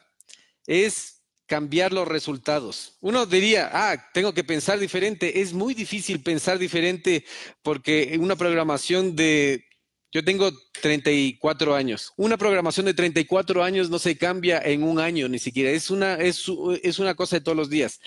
Es 0.68 1.22
cambiar 1.46 1.94
los 1.94 2.08
resultados. 2.08 2.98
Uno 3.00 3.26
diría, 3.26 3.70
ah, 3.72 4.10
tengo 4.14 4.34
que 4.34 4.44
pensar 4.44 4.80
diferente. 4.80 5.42
Es 5.42 5.54
muy 5.54 5.74
difícil 5.74 6.22
pensar 6.22 6.58
diferente 6.58 7.26
porque 7.62 8.18
una 8.20 8.36
programación 8.36 9.16
de, 9.16 9.66
yo 10.12 10.24
tengo 10.24 10.52
34 10.82 11.76
años, 11.76 12.14
una 12.18 12.38
programación 12.38 12.86
de 12.86 12.94
34 12.94 13.64
años 13.64 13.90
no 13.90 14.00
se 14.00 14.18
cambia 14.18 14.60
en 14.60 14.84
un 14.84 15.00
año 15.00 15.28
ni 15.28 15.40
siquiera, 15.40 15.72
es 15.72 15.90
una, 15.90 16.16
es, 16.16 16.46
es 16.84 17.00
una 17.00 17.16
cosa 17.16 17.38
de 17.38 17.42
todos 17.42 17.58
los 17.58 17.70
días. 17.70 18.00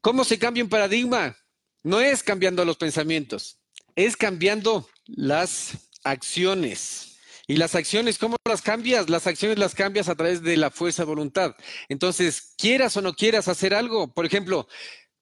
¿Cómo 0.00 0.24
se 0.24 0.38
cambia 0.38 0.62
un 0.62 0.70
paradigma? 0.70 1.36
No 1.82 2.00
es 2.00 2.22
cambiando 2.22 2.64
los 2.64 2.76
pensamientos, 2.76 3.58
es 3.98 4.16
cambiando 4.16 4.88
las 5.06 5.90
acciones. 6.04 7.18
Y 7.48 7.56
las 7.56 7.74
acciones, 7.74 8.16
¿cómo 8.16 8.36
las 8.46 8.62
cambias? 8.62 9.10
Las 9.10 9.26
acciones 9.26 9.58
las 9.58 9.74
cambias 9.74 10.08
a 10.08 10.14
través 10.14 10.40
de 10.40 10.56
la 10.56 10.70
fuerza 10.70 11.02
de 11.02 11.08
voluntad. 11.08 11.56
Entonces, 11.88 12.54
quieras 12.56 12.96
o 12.96 13.02
no 13.02 13.14
quieras 13.14 13.48
hacer 13.48 13.74
algo, 13.74 14.14
por 14.14 14.24
ejemplo, 14.24 14.68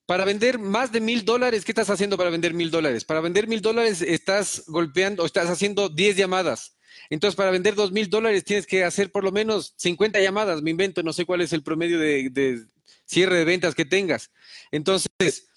para 0.05 0.27
vender 0.27 0.59
más 0.59 0.93
de 0.93 1.01
mil 1.01 1.25
dólares, 1.25 1.65
¿qué 1.65 1.73
estás 1.73 1.89
haciendo 1.89 2.19
para 2.19 2.29
vender 2.29 2.53
mil 2.53 2.71
dólares? 2.71 3.07
Para 3.07 3.23
vender 3.23 3.49
mil 3.49 3.63
dólares 3.63 4.03
estás 4.03 4.65
golpeando, 4.67 5.23
o 5.23 5.27
estás 5.27 5.49
haciendo 5.49 5.89
10 5.89 6.17
llamadas. 6.17 6.77
Entonces, 7.09 7.35
para 7.35 7.51
vender 7.51 7.77
dos 7.77 7.93
mil 7.93 8.11
dólares 8.11 8.45
tienes 8.45 8.67
que 8.67 8.85
hacer 8.85 9.11
por 9.11 9.25
lo 9.25 9.33
menos 9.33 9.73
50 9.79 10.21
llamadas, 10.21 10.61
me 10.61 10.71
invento, 10.71 11.03
no 11.03 11.15
sé 11.15 11.25
cuál 11.25 11.41
es 11.41 11.55
el 11.55 11.63
promedio 11.63 11.99
de, 11.99 12.29
de 12.29 12.67
cierre 13.07 13.39
de 13.39 13.45
ventas 13.47 13.75
que 13.75 13.87
tengas. 13.87 14.31
Entonces, 14.71 15.49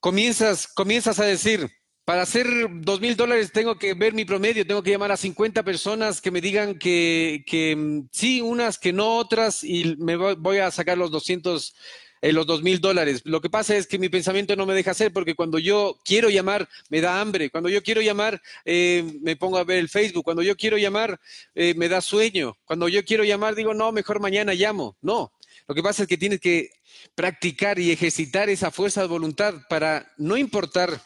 comienzas, 0.00 0.68
comienzas 0.68 1.18
a 1.20 1.24
decir, 1.24 1.70
para 2.06 2.22
hacer 2.22 2.46
dos 2.70 3.00
mil 3.00 3.16
dólares 3.16 3.50
tengo 3.50 3.80
que 3.80 3.92
ver 3.94 4.14
mi 4.14 4.24
promedio, 4.24 4.64
tengo 4.64 4.80
que 4.80 4.92
llamar 4.92 5.10
a 5.10 5.16
50 5.16 5.64
personas 5.64 6.20
que 6.20 6.30
me 6.30 6.40
digan 6.40 6.78
que, 6.78 7.42
que 7.48 7.74
mm, 7.74 8.08
sí, 8.12 8.40
unas 8.40 8.78
que 8.78 8.92
no 8.92 9.16
otras, 9.16 9.64
y 9.64 9.96
me 9.98 10.14
voy, 10.14 10.58
a 10.58 10.70
sacar 10.70 10.96
los 10.96 11.10
200, 11.10 11.74
eh, 12.22 12.32
los 12.32 12.46
dos 12.46 12.62
mil 12.62 12.80
dólares. 12.80 13.22
Lo 13.24 13.40
que 13.40 13.50
pasa 13.50 13.76
es 13.76 13.88
que 13.88 13.98
mi 13.98 14.08
pensamiento 14.08 14.54
no 14.54 14.66
me 14.66 14.74
deja 14.74 14.92
hacer 14.92 15.12
porque 15.12 15.34
cuando 15.34 15.58
yo 15.58 15.98
quiero 16.04 16.30
llamar 16.30 16.68
me 16.90 17.00
da 17.00 17.20
hambre, 17.20 17.50
cuando 17.50 17.68
yo 17.68 17.82
quiero 17.82 18.00
llamar 18.00 18.40
eh, 18.64 19.02
me 19.20 19.34
pongo 19.34 19.58
a 19.58 19.64
ver 19.64 19.78
el 19.78 19.88
Facebook, 19.88 20.22
cuando 20.22 20.44
yo 20.44 20.56
quiero 20.56 20.78
llamar 20.78 21.18
eh, 21.56 21.74
me 21.76 21.88
da 21.88 22.00
sueño, 22.00 22.56
cuando 22.66 22.88
yo 22.88 23.04
quiero 23.04 23.24
llamar 23.24 23.56
digo, 23.56 23.74
no, 23.74 23.90
mejor 23.90 24.20
mañana 24.20 24.54
llamo. 24.54 24.96
No, 25.02 25.32
lo 25.66 25.74
que 25.74 25.82
pasa 25.82 26.02
es 26.04 26.08
que 26.08 26.16
tienes 26.16 26.38
que 26.38 26.70
practicar 27.16 27.80
y 27.80 27.90
ejercitar 27.90 28.48
esa 28.48 28.70
fuerza 28.70 29.00
de 29.00 29.08
voluntad 29.08 29.54
para 29.68 30.12
no 30.18 30.36
importar 30.36 31.00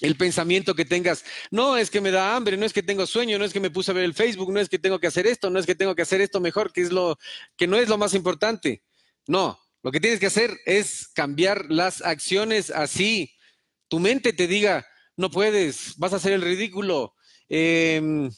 el 0.00 0.16
pensamiento 0.16 0.74
que 0.74 0.84
tengas, 0.84 1.24
no 1.50 1.76
es 1.76 1.90
que 1.90 2.00
me 2.00 2.10
da 2.10 2.34
hambre, 2.34 2.56
no 2.56 2.64
es 2.64 2.72
que 2.72 2.82
tengo 2.82 3.06
sueño, 3.06 3.38
no 3.38 3.44
es 3.44 3.52
que 3.52 3.60
me 3.60 3.70
puse 3.70 3.90
a 3.90 3.94
ver 3.94 4.04
el 4.04 4.14
Facebook, 4.14 4.52
no 4.52 4.60
es 4.60 4.68
que 4.68 4.78
tengo 4.78 4.98
que 4.98 5.06
hacer 5.06 5.26
esto, 5.26 5.50
no 5.50 5.58
es 5.58 5.66
que 5.66 5.74
tengo 5.74 5.94
que 5.94 6.02
hacer 6.02 6.20
esto 6.20 6.40
mejor, 6.40 6.72
que 6.72 6.82
es 6.82 6.92
lo 6.92 7.18
que 7.56 7.66
no 7.66 7.76
es 7.76 7.88
lo 7.88 7.98
más 7.98 8.14
importante. 8.14 8.82
No, 9.26 9.58
lo 9.82 9.92
que 9.92 10.00
tienes 10.00 10.20
que 10.20 10.26
hacer 10.26 10.58
es 10.66 11.08
cambiar 11.08 11.66
las 11.70 12.02
acciones 12.02 12.70
así. 12.70 13.34
Tu 13.88 13.98
mente 13.98 14.32
te 14.32 14.46
diga, 14.46 14.86
no 15.16 15.30
puedes, 15.30 15.96
vas 15.96 16.12
a 16.12 16.16
hacer 16.16 16.32
el 16.32 16.42
ridículo, 16.42 17.14
em, 17.48 18.30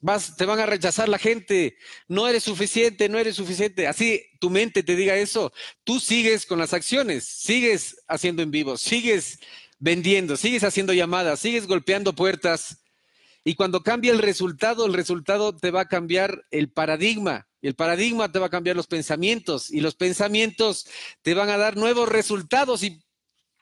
vas, 0.00 0.36
te 0.36 0.44
van 0.44 0.60
a 0.60 0.66
rechazar 0.66 1.08
la 1.08 1.18
gente, 1.18 1.76
no 2.08 2.28
eres 2.28 2.44
suficiente, 2.44 3.08
no 3.08 3.18
eres 3.18 3.36
suficiente. 3.36 3.86
Así 3.86 4.22
tu 4.40 4.50
mente 4.50 4.82
te 4.82 4.96
diga 4.96 5.16
eso, 5.16 5.52
tú 5.84 6.00
sigues 6.00 6.46
con 6.46 6.58
las 6.58 6.72
acciones, 6.72 7.24
sigues 7.24 8.02
haciendo 8.08 8.42
en 8.42 8.50
vivo, 8.50 8.76
sigues 8.76 9.38
vendiendo, 9.78 10.36
sigues 10.36 10.64
haciendo 10.64 10.92
llamadas, 10.92 11.40
sigues 11.40 11.66
golpeando 11.66 12.14
puertas. 12.14 12.78
Y 13.44 13.54
cuando 13.54 13.82
cambia 13.82 14.12
el 14.12 14.18
resultado, 14.18 14.86
el 14.86 14.94
resultado 14.94 15.54
te 15.54 15.70
va 15.70 15.82
a 15.82 15.88
cambiar 15.88 16.44
el 16.50 16.70
paradigma. 16.70 17.46
El 17.62 17.74
paradigma 17.74 18.30
te 18.32 18.38
va 18.38 18.46
a 18.46 18.50
cambiar 18.50 18.74
los 18.74 18.88
pensamientos. 18.88 19.70
Y 19.70 19.80
los 19.80 19.94
pensamientos 19.94 20.86
te 21.22 21.34
van 21.34 21.50
a 21.50 21.56
dar 21.56 21.76
nuevos 21.76 22.08
resultados. 22.08 22.82
Y 22.82 23.00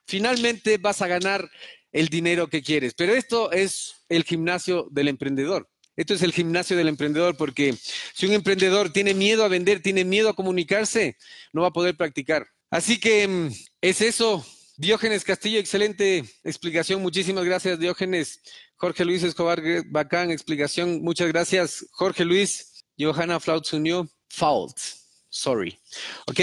finalmente 0.07 0.79
vas 0.79 1.03
a 1.03 1.07
ganar 1.07 1.51
el 1.93 2.09
dinero 2.09 2.49
que 2.49 2.63
quieres. 2.63 2.95
Pero 2.95 3.15
esto 3.15 3.53
es 3.53 3.95
el 4.09 4.25
gimnasio 4.25 4.89
del 4.91 5.09
emprendedor. 5.09 5.69
Esto 5.97 6.15
es 6.15 6.23
el 6.23 6.33
gimnasio 6.33 6.77
del 6.77 6.89
emprendedor 6.89 7.37
porque 7.37 7.77
si 8.15 8.27
un 8.27 8.33
emprendedor 8.33 8.93
tiene 8.93 9.15
miedo 9.15 9.45
a 9.45 9.49
vender, 9.49 9.81
tiene 9.81 10.05
miedo 10.05 10.29
a 10.29 10.35
comunicarse, 10.35 11.17
no 11.53 11.63
va 11.63 11.69
a 11.69 11.73
poder 11.73 11.97
practicar. 11.97 12.49
Así 12.69 12.99
que 12.99 13.29
mm, 13.29 13.49
es 13.81 14.01
eso 14.01 14.45
Diógenes 14.77 15.25
Castillo, 15.25 15.61
excelente 15.61 16.25
explicación. 16.43 17.01
Muchísimas 17.01 17.45
gracias, 17.45 17.79
Diógenes. 17.79 18.41
Jorge 18.77 19.05
Luis 19.05 19.23
Escobar, 19.23 19.63
bacán 19.87 20.33
explicación. 20.33 21.01
Muchas 21.01 21.29
gracias, 21.29 21.87
Jorge 21.93 22.25
Luis. 22.25 22.85
Johanna 22.99 23.39
Flaut 23.39 23.73
unió. 23.73 24.09
Fault. 24.29 24.77
Sorry. 25.29 25.79
Ok. 26.27 26.41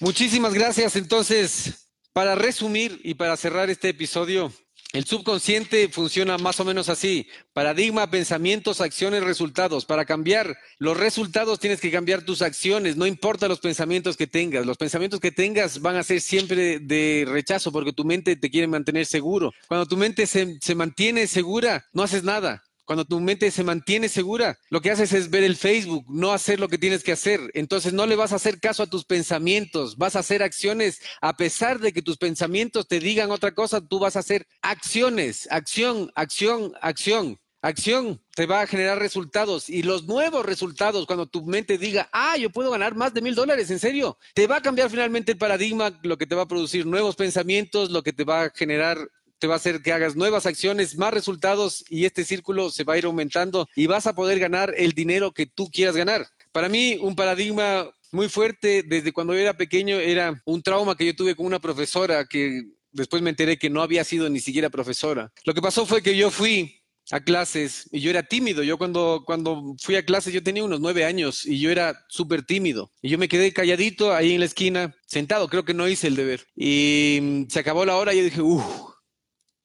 Muchísimas 0.00 0.52
gracias. 0.52 0.96
Entonces, 0.96 1.88
para 2.12 2.34
resumir 2.34 3.00
y 3.04 3.14
para 3.14 3.36
cerrar 3.36 3.70
este 3.70 3.88
episodio, 3.88 4.52
el 4.92 5.04
subconsciente 5.04 5.88
funciona 5.88 6.36
más 6.36 6.58
o 6.58 6.64
menos 6.64 6.88
así. 6.88 7.28
Paradigma, 7.52 8.10
pensamientos, 8.10 8.80
acciones, 8.80 9.22
resultados. 9.22 9.84
Para 9.84 10.04
cambiar 10.04 10.56
los 10.78 10.96
resultados 10.96 11.60
tienes 11.60 11.80
que 11.80 11.92
cambiar 11.92 12.22
tus 12.22 12.42
acciones. 12.42 12.96
No 12.96 13.06
importa 13.06 13.46
los 13.46 13.60
pensamientos 13.60 14.16
que 14.16 14.26
tengas. 14.26 14.66
Los 14.66 14.78
pensamientos 14.78 15.20
que 15.20 15.30
tengas 15.30 15.80
van 15.80 15.96
a 15.96 16.02
ser 16.02 16.20
siempre 16.20 16.80
de 16.80 17.24
rechazo 17.28 17.70
porque 17.70 17.92
tu 17.92 18.04
mente 18.04 18.34
te 18.34 18.50
quiere 18.50 18.66
mantener 18.66 19.06
seguro. 19.06 19.52
Cuando 19.68 19.86
tu 19.86 19.96
mente 19.96 20.26
se, 20.26 20.58
se 20.60 20.74
mantiene 20.74 21.28
segura, 21.28 21.84
no 21.92 22.02
haces 22.02 22.24
nada. 22.24 22.64
Cuando 22.90 23.04
tu 23.04 23.20
mente 23.20 23.52
se 23.52 23.62
mantiene 23.62 24.08
segura, 24.08 24.58
lo 24.68 24.80
que 24.80 24.90
haces 24.90 25.12
es 25.12 25.30
ver 25.30 25.44
el 25.44 25.54
Facebook, 25.54 26.06
no 26.08 26.32
hacer 26.32 26.58
lo 26.58 26.68
que 26.68 26.76
tienes 26.76 27.04
que 27.04 27.12
hacer. 27.12 27.40
Entonces 27.54 27.92
no 27.92 28.04
le 28.04 28.16
vas 28.16 28.32
a 28.32 28.34
hacer 28.34 28.58
caso 28.58 28.82
a 28.82 28.88
tus 28.88 29.04
pensamientos, 29.04 29.96
vas 29.96 30.16
a 30.16 30.18
hacer 30.18 30.42
acciones 30.42 31.00
a 31.20 31.36
pesar 31.36 31.78
de 31.78 31.92
que 31.92 32.02
tus 32.02 32.16
pensamientos 32.16 32.88
te 32.88 32.98
digan 32.98 33.30
otra 33.30 33.52
cosa, 33.52 33.80
tú 33.80 34.00
vas 34.00 34.16
a 34.16 34.18
hacer 34.18 34.44
acciones, 34.60 35.46
acción, 35.52 36.10
acción, 36.16 36.72
acción. 36.82 37.38
Acción 37.62 38.22
te 38.34 38.46
va 38.46 38.62
a 38.62 38.66
generar 38.66 38.98
resultados 38.98 39.68
y 39.68 39.82
los 39.82 40.04
nuevos 40.04 40.46
resultados, 40.46 41.04
cuando 41.06 41.26
tu 41.26 41.44
mente 41.44 41.76
diga, 41.76 42.08
ah, 42.10 42.38
yo 42.38 42.48
puedo 42.48 42.70
ganar 42.70 42.94
más 42.94 43.12
de 43.12 43.20
mil 43.20 43.34
dólares, 43.34 43.70
en 43.70 43.78
serio, 43.78 44.16
te 44.34 44.46
va 44.46 44.56
a 44.56 44.62
cambiar 44.62 44.88
finalmente 44.88 45.32
el 45.32 45.38
paradigma, 45.38 45.92
lo 46.02 46.16
que 46.16 46.26
te 46.26 46.34
va 46.34 46.42
a 46.42 46.48
producir 46.48 46.86
nuevos 46.86 47.16
pensamientos, 47.16 47.90
lo 47.90 48.02
que 48.02 48.14
te 48.14 48.24
va 48.24 48.44
a 48.44 48.50
generar 48.50 49.10
te 49.40 49.46
va 49.46 49.54
a 49.54 49.56
hacer 49.56 49.82
que 49.82 49.92
hagas 49.92 50.14
nuevas 50.14 50.46
acciones, 50.46 50.96
más 50.96 51.12
resultados 51.12 51.84
y 51.88 52.04
este 52.04 52.24
círculo 52.24 52.70
se 52.70 52.84
va 52.84 52.94
a 52.94 52.98
ir 52.98 53.06
aumentando 53.06 53.66
y 53.74 53.86
vas 53.86 54.06
a 54.06 54.14
poder 54.14 54.38
ganar 54.38 54.72
el 54.76 54.92
dinero 54.92 55.32
que 55.32 55.46
tú 55.46 55.68
quieras 55.70 55.96
ganar. 55.96 56.28
Para 56.52 56.68
mí, 56.68 56.98
un 57.00 57.16
paradigma 57.16 57.90
muy 58.12 58.28
fuerte 58.28 58.82
desde 58.82 59.12
cuando 59.12 59.32
yo 59.32 59.40
era 59.40 59.56
pequeño 59.56 59.98
era 59.98 60.40
un 60.44 60.62
trauma 60.62 60.96
que 60.96 61.06
yo 61.06 61.16
tuve 61.16 61.34
con 61.34 61.46
una 61.46 61.60
profesora 61.60 62.24
que 62.26 62.62
después 62.92 63.22
me 63.22 63.30
enteré 63.30 63.58
que 63.58 63.70
no 63.70 63.82
había 63.82 64.04
sido 64.04 64.28
ni 64.28 64.40
siquiera 64.40 64.68
profesora. 64.68 65.32
Lo 65.44 65.54
que 65.54 65.62
pasó 65.62 65.86
fue 65.86 66.02
que 66.02 66.16
yo 66.16 66.30
fui 66.30 66.76
a 67.12 67.20
clases 67.20 67.88
y 67.92 68.00
yo 68.00 68.10
era 68.10 68.22
tímido. 68.22 68.62
Yo 68.62 68.78
cuando, 68.78 69.22
cuando 69.24 69.74
fui 69.80 69.96
a 69.96 70.04
clases 70.04 70.32
yo 70.34 70.42
tenía 70.42 70.64
unos 70.64 70.80
nueve 70.80 71.04
años 71.04 71.46
y 71.46 71.58
yo 71.60 71.70
era 71.70 72.04
súper 72.08 72.42
tímido. 72.42 72.90
Y 73.00 73.08
yo 73.08 73.18
me 73.18 73.28
quedé 73.28 73.52
calladito 73.52 74.12
ahí 74.14 74.34
en 74.34 74.40
la 74.40 74.46
esquina, 74.46 74.94
sentado, 75.06 75.48
creo 75.48 75.64
que 75.64 75.74
no 75.74 75.88
hice 75.88 76.08
el 76.08 76.16
deber. 76.16 76.46
Y 76.56 77.46
se 77.48 77.60
acabó 77.60 77.84
la 77.84 77.96
hora 77.96 78.12
y 78.12 78.18
yo 78.18 78.24
dije, 78.24 78.42
uff, 78.42 78.89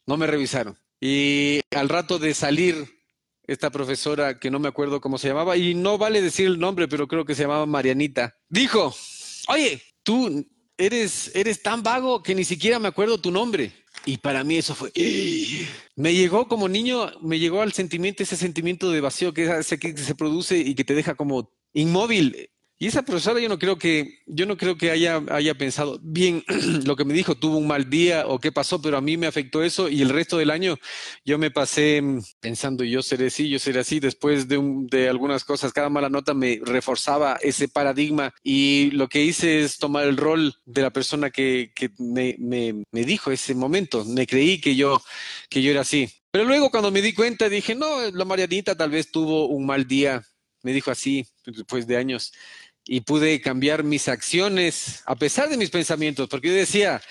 no 0.06 0.18
me 0.18 0.28
revisaron. 0.28 0.78
Y 1.00 1.62
al 1.72 1.90
rato 1.90 2.20
de 2.20 2.34
salir, 2.34 2.96
esta 3.48 3.70
profesora, 3.70 4.40
que 4.40 4.50
no 4.50 4.60
me 4.60 4.68
acuerdo 4.68 5.02
cómo 5.02 5.18
se 5.18 5.28
llamaba, 5.28 5.58
y 5.58 5.76
no 5.76 5.98
vale 5.98 6.22
decir 6.22 6.48
el 6.48 6.60
nombre, 6.60 6.88
pero 6.88 7.08
creo 7.08 7.26
que 7.26 7.36
se 7.36 7.44
llamaba 7.44 7.66
Marianita, 7.66 8.36
dijo, 8.50 8.96
oye, 9.48 9.82
tú 10.04 10.46
eres, 10.78 11.32
eres 11.36 11.62
tan 11.62 11.84
vago 11.84 12.24
que 12.24 12.36
ni 12.36 12.44
siquiera 12.44 12.80
me 12.80 12.88
acuerdo 12.88 13.20
tu 13.20 13.32
nombre. 13.32 13.72
Y 14.06 14.18
para 14.18 14.44
mí 14.44 14.58
eso 14.58 14.76
fue, 14.76 14.92
me 15.96 16.14
llegó 16.14 16.48
como 16.48 16.68
niño, 16.68 17.12
me 17.22 17.40
llegó 17.40 17.62
al 17.62 17.74
sentimiento, 17.74 18.24
ese 18.24 18.38
sentimiento 18.38 18.92
de 18.92 19.02
vacío 19.02 19.34
que, 19.34 19.46
que 19.80 19.98
se 19.98 20.16
produce 20.16 20.58
y 20.58 20.76
que 20.76 20.84
te 20.84 20.96
deja 20.96 21.16
como 21.16 21.52
inmóvil. 21.74 22.50
Y 22.78 22.88
esa 22.88 23.04
profesora 23.04 23.40
yo 23.40 23.48
no 23.48 23.58
creo 23.58 23.78
que, 23.78 24.20
yo 24.26 24.46
no 24.46 24.58
creo 24.58 24.78
que 24.78 24.92
haya, 24.92 25.24
haya 25.30 25.56
pensado, 25.56 25.98
bien, 26.04 26.44
lo 26.86 26.98
que 26.98 27.06
me 27.06 27.14
dijo, 27.14 27.36
tuvo 27.36 27.58
un 27.58 27.68
mal 27.68 27.90
día 27.90 28.28
o 28.28 28.40
qué 28.40 28.52
pasó, 28.52 28.82
pero 28.82 28.98
a 28.98 29.02
mí 29.02 29.16
me 29.16 29.28
afectó 29.28 29.64
eso 29.64 29.88
y 29.88 30.02
el 30.02 30.10
resto 30.10 30.38
del 30.38 30.52
año 30.52 30.78
yo 31.24 31.38
me 31.38 31.52
pasé 31.52 32.02
mm, 32.02 32.22
pensando, 32.42 32.84
yo 32.84 33.02
seré 33.02 33.28
así, 33.28 33.48
yo 33.48 33.60
seré 33.60 33.80
así, 33.80 34.02
después 34.02 34.50
de, 34.50 34.60
de 34.92 35.08
algunas 35.08 35.46
cosas, 35.46 35.72
cada 35.72 35.90
mala 35.90 36.10
nota 36.10 36.34
me 36.34 36.60
reforzaba 36.64 37.38
ese 37.42 37.70
paradigma 37.70 38.34
y 38.44 38.92
lo 38.92 39.08
que 39.08 39.24
hice 39.24 39.62
es 39.62 39.78
tomar 39.78 40.06
el 40.06 40.18
rol 40.18 40.56
de 40.66 40.82
la 40.82 40.90
persona 40.92 41.30
que, 41.30 41.72
que 41.74 41.92
me, 41.98 42.36
me, 42.40 42.84
me 42.92 43.06
dijo 43.06 43.32
ese 43.32 43.56
momento, 43.56 44.04
me 44.04 44.28
creí 44.28 44.60
que 44.60 44.76
yo, 44.76 45.02
que 45.50 45.62
yo 45.62 45.72
era 45.72 45.82
así. 45.82 46.10
Pero 46.30 46.44
luego 46.44 46.70
cuando 46.70 46.92
me 46.92 47.02
di 47.02 47.14
cuenta 47.14 47.48
dije, 47.48 47.74
no, 47.74 48.12
la 48.12 48.26
Marianita 48.26 48.76
tal 48.76 48.90
vez 48.90 49.12
tuvo 49.12 49.48
un 49.48 49.66
mal 49.66 49.88
día, 49.88 50.22
me 50.62 50.74
dijo 50.74 50.92
así 50.92 51.26
después 51.46 51.86
de 51.88 51.96
años 51.96 52.34
y 52.86 53.02
pude 53.02 53.42
cambiar 53.42 53.84
mis 53.84 54.08
acciones 54.08 55.02
a 55.06 55.16
pesar 55.16 55.50
de 55.50 55.58
mis 55.58 55.70
pensamientos, 55.70 56.30
porque 56.30 56.50
yo 56.50 56.54
decía, 56.54 57.02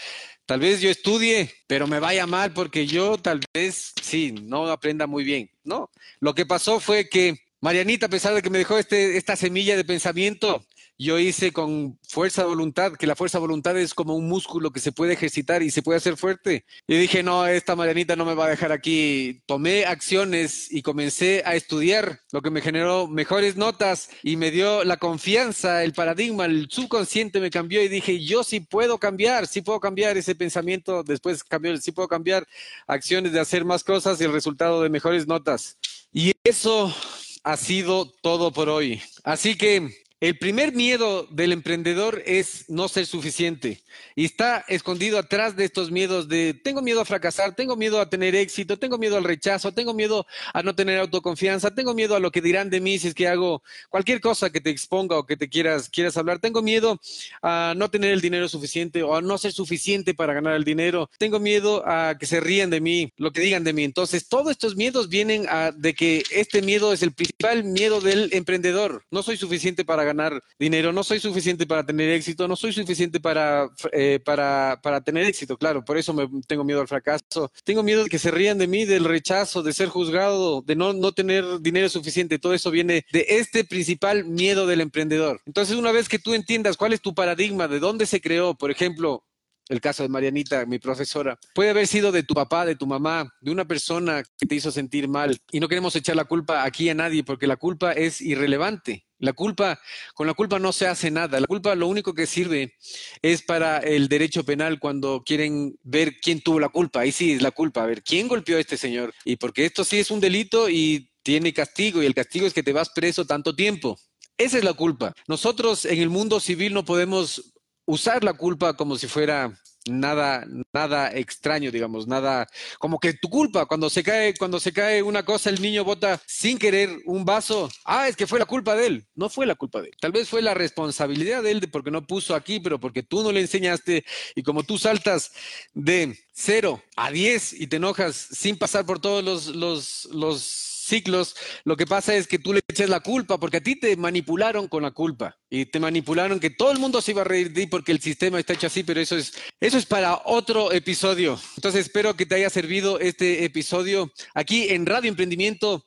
tal 0.46 0.60
vez 0.60 0.80
yo 0.80 0.90
estudie, 0.90 1.52
pero 1.66 1.86
me 1.86 2.00
vaya 2.00 2.26
mal 2.26 2.52
porque 2.52 2.86
yo 2.86 3.18
tal 3.18 3.40
vez 3.52 3.92
sí, 4.02 4.32
no 4.32 4.66
aprenda 4.68 5.06
muy 5.06 5.24
bien. 5.24 5.50
No, 5.64 5.90
lo 6.20 6.34
que 6.34 6.46
pasó 6.46 6.80
fue 6.80 7.08
que 7.08 7.38
Marianita, 7.60 8.06
a 8.06 8.10
pesar 8.10 8.34
de 8.34 8.42
que 8.42 8.50
me 8.50 8.58
dejó 8.58 8.78
este, 8.78 9.16
esta 9.16 9.36
semilla 9.36 9.76
de 9.76 9.84
pensamiento, 9.84 10.66
yo 10.98 11.18
hice 11.18 11.52
con 11.52 11.98
fuerza 12.08 12.42
de 12.42 12.48
voluntad, 12.48 12.92
que 12.92 13.06
la 13.06 13.16
fuerza 13.16 13.38
de 13.38 13.42
voluntad 13.42 13.76
es 13.76 13.94
como 13.94 14.14
un 14.14 14.28
músculo 14.28 14.70
que 14.70 14.80
se 14.80 14.92
puede 14.92 15.14
ejercitar 15.14 15.62
y 15.62 15.70
se 15.70 15.82
puede 15.82 15.98
hacer 15.98 16.16
fuerte. 16.16 16.64
Y 16.86 16.96
dije, 16.96 17.22
no, 17.22 17.46
esta 17.46 17.74
Marianita 17.74 18.14
no 18.16 18.24
me 18.24 18.34
va 18.34 18.46
a 18.46 18.50
dejar 18.50 18.70
aquí. 18.70 19.42
Tomé 19.46 19.84
acciones 19.86 20.72
y 20.72 20.82
comencé 20.82 21.42
a 21.44 21.54
estudiar, 21.54 22.20
lo 22.32 22.42
que 22.42 22.50
me 22.50 22.60
generó 22.60 23.08
mejores 23.08 23.56
notas 23.56 24.10
y 24.22 24.36
me 24.36 24.50
dio 24.50 24.84
la 24.84 24.96
confianza, 24.96 25.82
el 25.82 25.92
paradigma, 25.92 26.44
el 26.44 26.68
subconsciente 26.70 27.40
me 27.40 27.50
cambió 27.50 27.82
y 27.82 27.88
dije, 27.88 28.24
yo 28.24 28.44
sí 28.44 28.60
puedo 28.60 28.98
cambiar, 28.98 29.46
sí 29.46 29.62
puedo 29.62 29.80
cambiar 29.80 30.16
ese 30.16 30.34
pensamiento, 30.34 31.02
después 31.02 31.42
cambió, 31.42 31.76
sí 31.78 31.92
puedo 31.92 32.08
cambiar 32.08 32.46
acciones 32.86 33.32
de 33.32 33.40
hacer 33.40 33.64
más 33.64 33.82
cosas 33.82 34.20
y 34.20 34.24
el 34.24 34.32
resultado 34.32 34.82
de 34.82 34.90
mejores 34.90 35.26
notas. 35.26 35.76
Y 36.12 36.32
eso 36.44 36.94
ha 37.42 37.56
sido 37.56 38.10
todo 38.22 38.52
por 38.52 38.68
hoy. 38.68 39.02
Así 39.24 39.56
que 39.56 40.03
el 40.24 40.38
primer 40.38 40.72
miedo 40.72 41.26
del 41.30 41.52
emprendedor 41.52 42.22
es 42.24 42.64
no 42.70 42.88
ser 42.88 43.04
suficiente 43.04 43.82
y 44.16 44.24
está 44.24 44.64
escondido 44.68 45.18
atrás 45.18 45.54
de 45.54 45.66
estos 45.66 45.90
miedos 45.90 46.28
tengo 46.62 46.80
miedo 46.80 47.02
a 47.02 47.04
fracasar, 47.04 47.54
tengo 47.54 47.76
miedo 47.76 48.00
a 48.00 48.08
tener 48.08 48.34
éxito, 48.34 48.78
tengo 48.78 48.96
miedo 48.96 49.18
al 49.18 49.24
rechazo, 49.24 49.72
tengo 49.72 49.92
miedo 49.92 50.26
a 50.54 50.62
no 50.62 50.74
tener 50.74 50.98
autoconfianza, 50.98 51.74
tengo 51.74 51.92
miedo 51.92 52.16
a 52.16 52.20
lo 52.20 52.30
que 52.30 52.40
dirán 52.40 52.70
de 52.70 52.80
mí 52.80 52.98
si 52.98 53.08
es 53.08 53.14
que 53.14 53.28
hago 53.28 53.62
cualquier 53.90 54.22
cosa 54.22 54.48
que 54.48 54.62
te 54.62 54.70
exponga 54.70 55.18
o 55.18 55.26
que 55.26 55.36
te 55.36 55.50
quieras 55.50 55.90
quieras 55.90 56.16
hablar, 56.16 56.38
tengo 56.38 56.62
miedo 56.62 56.98
a 57.42 57.74
no 57.76 57.90
tener 57.90 58.10
el 58.10 58.22
dinero 58.22 58.48
suficiente 58.48 59.02
o 59.02 59.14
a 59.14 59.20
no 59.20 59.36
ser 59.36 59.52
suficiente 59.52 60.14
para 60.14 60.32
ganar 60.32 60.54
el 60.54 60.64
dinero, 60.64 61.10
tengo 61.18 61.38
miedo 61.38 61.86
a 61.86 62.16
que 62.18 62.24
se 62.24 62.40
rían 62.40 62.70
de 62.70 62.80
mí, 62.80 63.12
lo 63.18 63.30
que 63.30 63.42
digan 63.42 63.62
de 63.62 63.74
mí. 63.74 63.84
Entonces, 63.84 64.26
todos 64.26 64.52
estos 64.52 64.74
miedos 64.74 65.10
vienen 65.10 65.46
de 65.76 65.92
que 65.92 66.22
este 66.30 66.62
miedo 66.62 66.94
es 66.94 67.02
el 67.02 67.12
principal 67.12 67.62
miedo 67.62 68.00
del 68.00 68.30
emprendedor. 68.32 69.04
No 69.10 69.22
soy 69.22 69.36
suficiente 69.36 69.84
para 69.84 70.02
ganar 70.02 70.13
ganar 70.14 70.42
dinero, 70.58 70.92
no 70.92 71.02
soy 71.02 71.20
suficiente 71.20 71.66
para 71.66 71.84
tener 71.84 72.10
éxito, 72.10 72.48
no 72.48 72.56
soy 72.56 72.72
suficiente 72.72 73.20
para, 73.20 73.68
eh, 73.92 74.20
para, 74.24 74.80
para 74.82 75.00
tener 75.00 75.24
éxito, 75.26 75.56
claro, 75.56 75.84
por 75.84 75.98
eso 75.98 76.12
me 76.12 76.28
tengo 76.46 76.64
miedo 76.64 76.80
al 76.80 76.88
fracaso, 76.88 77.50
tengo 77.64 77.82
miedo 77.82 78.04
de 78.04 78.10
que 78.10 78.18
se 78.18 78.30
rían 78.30 78.58
de 78.58 78.66
mí, 78.66 78.84
del 78.84 79.04
rechazo, 79.04 79.62
de 79.62 79.72
ser 79.72 79.88
juzgado, 79.88 80.62
de 80.62 80.76
no, 80.76 80.92
no 80.92 81.12
tener 81.12 81.60
dinero 81.60 81.88
suficiente, 81.88 82.38
todo 82.38 82.54
eso 82.54 82.70
viene 82.70 83.04
de 83.12 83.26
este 83.28 83.64
principal 83.64 84.24
miedo 84.24 84.66
del 84.66 84.80
emprendedor. 84.80 85.40
Entonces, 85.46 85.76
una 85.76 85.92
vez 85.92 86.08
que 86.08 86.18
tú 86.18 86.34
entiendas 86.34 86.76
cuál 86.76 86.92
es 86.92 87.00
tu 87.00 87.14
paradigma, 87.14 87.68
de 87.68 87.80
dónde 87.80 88.06
se 88.06 88.20
creó, 88.20 88.54
por 88.54 88.70
ejemplo, 88.70 89.24
el 89.68 89.80
caso 89.80 90.02
de 90.02 90.08
Marianita, 90.08 90.66
mi 90.66 90.78
profesora, 90.78 91.38
puede 91.54 91.70
haber 91.70 91.86
sido 91.86 92.12
de 92.12 92.22
tu 92.22 92.34
papá, 92.34 92.66
de 92.66 92.76
tu 92.76 92.86
mamá, 92.86 93.32
de 93.40 93.50
una 93.50 93.64
persona 93.64 94.22
que 94.38 94.46
te 94.46 94.54
hizo 94.54 94.70
sentir 94.70 95.08
mal. 95.08 95.38
Y 95.50 95.60
no 95.60 95.68
queremos 95.68 95.96
echar 95.96 96.16
la 96.16 96.24
culpa 96.24 96.64
aquí 96.64 96.88
a 96.88 96.94
nadie 96.94 97.24
porque 97.24 97.46
la 97.46 97.56
culpa 97.56 97.92
es 97.92 98.20
irrelevante. 98.20 99.06
La 99.18 99.32
culpa, 99.32 99.80
con 100.14 100.26
la 100.26 100.34
culpa 100.34 100.58
no 100.58 100.72
se 100.72 100.86
hace 100.86 101.10
nada. 101.10 101.40
La 101.40 101.46
culpa 101.46 101.74
lo 101.74 101.86
único 101.86 102.12
que 102.12 102.26
sirve 102.26 102.74
es 103.22 103.42
para 103.42 103.78
el 103.78 104.08
derecho 104.08 104.44
penal 104.44 104.78
cuando 104.78 105.22
quieren 105.24 105.78
ver 105.82 106.16
quién 106.20 106.42
tuvo 106.42 106.60
la 106.60 106.68
culpa. 106.68 107.00
Ahí 107.00 107.12
sí 107.12 107.32
es 107.32 107.40
la 107.40 107.50
culpa. 107.50 107.82
A 107.82 107.86
ver, 107.86 108.02
¿quién 108.02 108.28
golpeó 108.28 108.58
a 108.58 108.60
este 108.60 108.76
señor? 108.76 109.14
Y 109.24 109.36
porque 109.36 109.64
esto 109.64 109.84
sí 109.84 109.98
es 109.98 110.10
un 110.10 110.20
delito 110.20 110.68
y 110.68 111.10
tiene 111.22 111.54
castigo 111.54 112.02
y 112.02 112.06
el 112.06 112.14
castigo 112.14 112.46
es 112.46 112.52
que 112.52 112.62
te 112.62 112.74
vas 112.74 112.90
preso 112.90 113.24
tanto 113.24 113.56
tiempo. 113.56 113.98
Esa 114.36 114.58
es 114.58 114.64
la 114.64 114.74
culpa. 114.74 115.14
Nosotros 115.28 115.84
en 115.84 116.00
el 116.00 116.10
mundo 116.10 116.40
civil 116.40 116.74
no 116.74 116.84
podemos 116.84 117.53
usar 117.86 118.24
la 118.24 118.34
culpa 118.34 118.74
como 118.74 118.96
si 118.96 119.06
fuera 119.06 119.52
nada, 119.86 120.46
nada 120.72 121.12
extraño, 121.12 121.70
digamos, 121.70 122.06
nada 122.06 122.46
como 122.78 122.98
que 122.98 123.14
tu 123.14 123.28
culpa. 123.28 123.66
Cuando 123.66 123.90
se 123.90 124.02
cae, 124.02 124.34
cuando 124.34 124.60
se 124.60 124.72
cae 124.72 125.02
una 125.02 125.24
cosa, 125.24 125.50
el 125.50 125.60
niño 125.60 125.84
bota 125.84 126.20
sin 126.26 126.58
querer 126.58 126.98
un 127.04 127.24
vaso. 127.24 127.70
Ah, 127.84 128.08
es 128.08 128.16
que 128.16 128.26
fue 128.26 128.38
la 128.38 128.46
culpa 128.46 128.74
de 128.74 128.86
él. 128.86 129.06
No 129.14 129.28
fue 129.28 129.46
la 129.46 129.54
culpa 129.54 129.80
de 129.82 129.88
él. 129.88 129.94
Tal 130.00 130.12
vez 130.12 130.28
fue 130.28 130.42
la 130.42 130.54
responsabilidad 130.54 131.42
de 131.42 131.50
él 131.50 131.68
porque 131.70 131.90
no 131.90 132.06
puso 132.06 132.34
aquí, 132.34 132.60
pero 132.60 132.80
porque 132.80 133.02
tú 133.02 133.22
no 133.22 133.32
le 133.32 133.40
enseñaste 133.40 134.04
y 134.34 134.42
como 134.42 134.62
tú 134.62 134.78
saltas 134.78 135.32
de 135.72 136.18
cero 136.32 136.82
a 136.96 137.10
diez 137.10 137.52
y 137.52 137.66
te 137.66 137.76
enojas 137.76 138.16
sin 138.16 138.56
pasar 138.56 138.86
por 138.86 139.00
todos 139.00 139.22
los, 139.22 139.46
los, 139.46 140.06
los 140.06 140.73
ciclos, 140.84 141.36
lo 141.64 141.76
que 141.76 141.86
pasa 141.86 142.14
es 142.14 142.26
que 142.26 142.38
tú 142.38 142.52
le 142.52 142.60
echas 142.68 142.88
la 142.88 143.00
culpa 143.00 143.38
porque 143.38 143.58
a 143.58 143.62
ti 143.62 143.76
te 143.76 143.96
manipularon 143.96 144.68
con 144.68 144.82
la 144.82 144.90
culpa 144.90 145.36
y 145.50 145.66
te 145.66 145.80
manipularon 145.80 146.40
que 146.40 146.50
todo 146.50 146.72
el 146.72 146.78
mundo 146.78 147.00
se 147.00 147.12
iba 147.12 147.22
a 147.22 147.24
reír 147.24 147.52
de 147.52 147.62
ti 147.62 147.66
porque 147.66 147.92
el 147.92 148.00
sistema 148.00 148.38
está 148.38 148.52
hecho 148.52 148.66
así, 148.66 148.82
pero 148.82 149.00
eso 149.00 149.16
es 149.16 149.32
eso 149.60 149.78
es 149.78 149.86
para 149.86 150.22
otro 150.24 150.72
episodio. 150.72 151.40
Entonces 151.56 151.86
espero 151.86 152.16
que 152.16 152.26
te 152.26 152.36
haya 152.36 152.50
servido 152.50 153.00
este 153.00 153.44
episodio 153.44 154.12
aquí 154.34 154.68
en 154.70 154.86
Radio 154.86 155.08
Emprendimiento 155.08 155.86